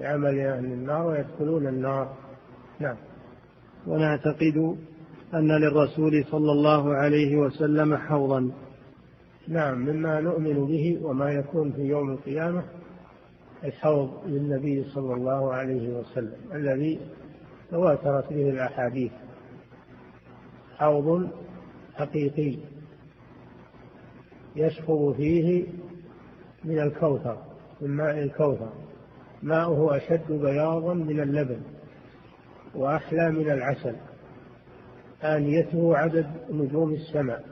بعمل 0.00 0.40
أهل 0.40 0.64
النار 0.64 1.06
ويدخلون 1.06 1.66
النار. 1.66 2.16
نعم. 2.80 2.96
ونعتقد 3.86 4.76
أن 5.34 5.48
للرسول 5.58 6.24
صلى 6.24 6.52
الله 6.52 6.94
عليه 6.94 7.36
وسلم 7.36 7.96
حوضا. 7.96 8.50
نعم 9.48 9.78
مما 9.78 10.20
نؤمن 10.20 10.66
به 10.66 10.98
وما 11.02 11.30
يكون 11.30 11.72
في 11.72 11.82
يوم 11.82 12.10
القيامة 12.10 12.62
الحوض 13.64 14.10
للنبي 14.26 14.84
صلى 14.84 15.14
الله 15.14 15.54
عليه 15.54 15.98
وسلم 15.98 16.36
الذي 16.54 17.00
تواترت 17.70 18.32
به 18.32 18.50
الأحاديث. 18.50 19.12
حوض 20.76 21.28
حقيقي 21.94 22.58
يشفظ 24.56 25.12
فيه 25.12 25.66
من 26.64 26.78
الكوثر 26.78 27.38
من 27.80 27.90
ماء 27.90 28.18
الكوثر. 28.18 28.72
ماؤه 29.44 29.96
أشد 29.96 30.32
بياضا 30.32 30.94
من 30.94 31.20
اللبن 31.20 31.60
وأحلى 32.74 33.30
من 33.30 33.50
العسل 33.50 33.96
آنيته 35.22 35.96
عدد 35.96 36.26
نجوم 36.50 36.92
السماء 36.92 37.44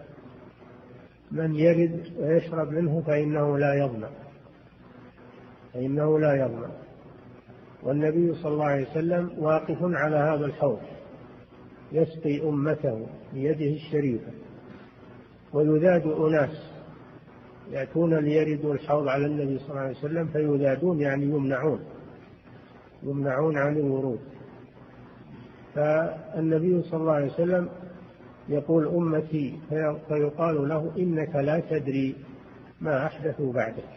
من 1.30 1.54
يرد 1.54 2.12
ويشرب 2.18 2.70
منه 2.70 3.02
فإنه 3.06 3.58
لا 3.58 3.74
يظمأ 3.74 4.10
فإنه 5.74 6.18
لا 6.18 6.34
يظمأ. 6.46 6.70
والنبي 7.82 8.34
صلى 8.34 8.52
الله 8.52 8.64
عليه 8.64 8.90
وسلم 8.90 9.30
واقف 9.38 9.78
على 9.82 10.16
هذا 10.16 10.44
الحوض 10.44 10.80
يسقي 11.92 12.48
أمته 12.48 13.06
بيده 13.32 13.74
الشريفة 13.74 14.32
ويذاد 15.52 16.06
أناس 16.06 16.71
يأتون 17.72 18.14
ليردوا 18.14 18.74
الحوض 18.74 19.08
على 19.08 19.26
النبي 19.26 19.58
صلى 19.58 19.70
الله 19.70 19.80
عليه 19.80 19.98
وسلم 19.98 20.26
فيذادون 20.26 21.00
يعني 21.00 21.24
يمنعون 21.24 21.80
يمنعون 23.02 23.58
عن 23.58 23.76
الورود. 23.76 24.20
فالنبي 25.74 26.82
صلى 26.82 27.00
الله 27.00 27.12
عليه 27.12 27.32
وسلم 27.32 27.68
يقول 28.48 28.86
أمتي 28.86 29.58
فيقال 30.08 30.68
له 30.68 30.92
إنك 30.98 31.36
لا 31.36 31.60
تدري 31.70 32.14
ما 32.80 33.06
أحدثوا 33.06 33.52
بعدك. 33.52 33.88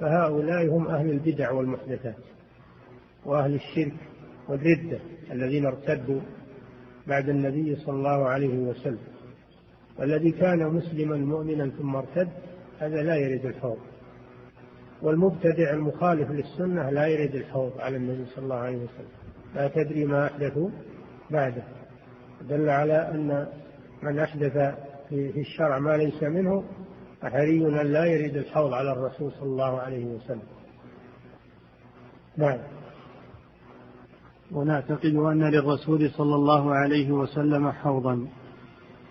فهؤلاء 0.00 0.68
هم 0.68 0.88
أهل 0.88 1.10
البدع 1.10 1.50
والمحدثات 1.50 2.16
وأهل 3.24 3.54
الشرك 3.54 3.94
والردة 4.48 4.98
الذين 5.32 5.66
ارتدوا 5.66 6.20
بعد 7.06 7.28
النبي 7.28 7.76
صلى 7.76 7.94
الله 7.94 8.28
عليه 8.28 8.58
وسلم. 8.58 8.98
والذي 9.98 10.30
كان 10.30 10.66
مسلما 10.66 11.16
مؤمنا 11.16 11.70
ثم 11.78 11.96
ارتد 11.96 12.28
هذا 12.82 13.02
لا 13.02 13.16
يرد 13.16 13.46
الحوض. 13.46 13.78
والمبتدع 15.02 15.70
المخالف 15.70 16.30
للسنة 16.30 16.90
لا 16.90 17.06
يرد 17.06 17.34
الحوض 17.34 17.72
على 17.78 17.96
النبي 17.96 18.26
صلى 18.26 18.44
الله 18.44 18.56
عليه 18.56 18.76
وسلم. 18.76 19.08
لا 19.54 19.68
تدري 19.68 20.04
ما 20.04 20.26
أحدثوا 20.26 20.68
بعده. 21.30 21.62
دل 22.48 22.68
على 22.68 23.10
أن 23.10 23.46
من 24.02 24.18
أحدث 24.18 24.74
في 25.08 25.40
الشرع 25.40 25.78
ما 25.78 25.96
ليس 25.96 26.22
منه 26.22 26.64
فحري 27.20 27.66
أن 27.80 27.86
لا 27.86 28.04
يرد 28.04 28.36
الحوض 28.36 28.72
على 28.72 28.92
الرسول 28.92 29.32
صلى 29.32 29.48
الله 29.48 29.80
عليه 29.80 30.04
وسلم. 30.04 30.42
نعم. 32.36 32.58
ونعتقد 34.52 35.14
أن 35.14 35.50
للرسول 35.50 36.10
صلى 36.10 36.34
الله 36.34 36.74
عليه 36.74 37.12
وسلم 37.12 37.70
حوضا. 37.70 38.26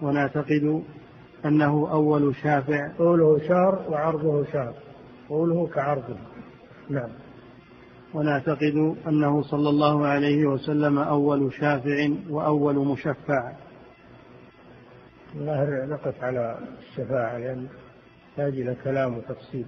ونعتقد 0.01 0.83
أنه 1.45 1.91
أول 1.91 2.35
شافع. 2.35 2.91
طوله 2.97 3.39
شهر 3.47 3.85
وعرضه 3.89 4.43
شهر 4.43 4.73
طوله 5.29 5.67
كعرضه. 5.67 6.17
نعم. 6.89 7.09
ونعتقد 8.13 8.95
أنه 9.07 9.41
صلى 9.41 9.69
الله 9.69 10.07
عليه 10.07 10.45
وسلم 10.45 10.99
أول 10.99 11.53
شافع 11.53 12.09
وأول 12.29 12.75
مشفع. 12.75 13.51
الله 15.35 15.85
نقف 15.85 16.23
على 16.23 16.59
الشفاعة 16.79 17.37
لأن 17.37 17.67
تحتاج 18.27 18.59
إلى 18.59 18.75
كلام 18.83 19.17
وتفصيل. 19.17 19.65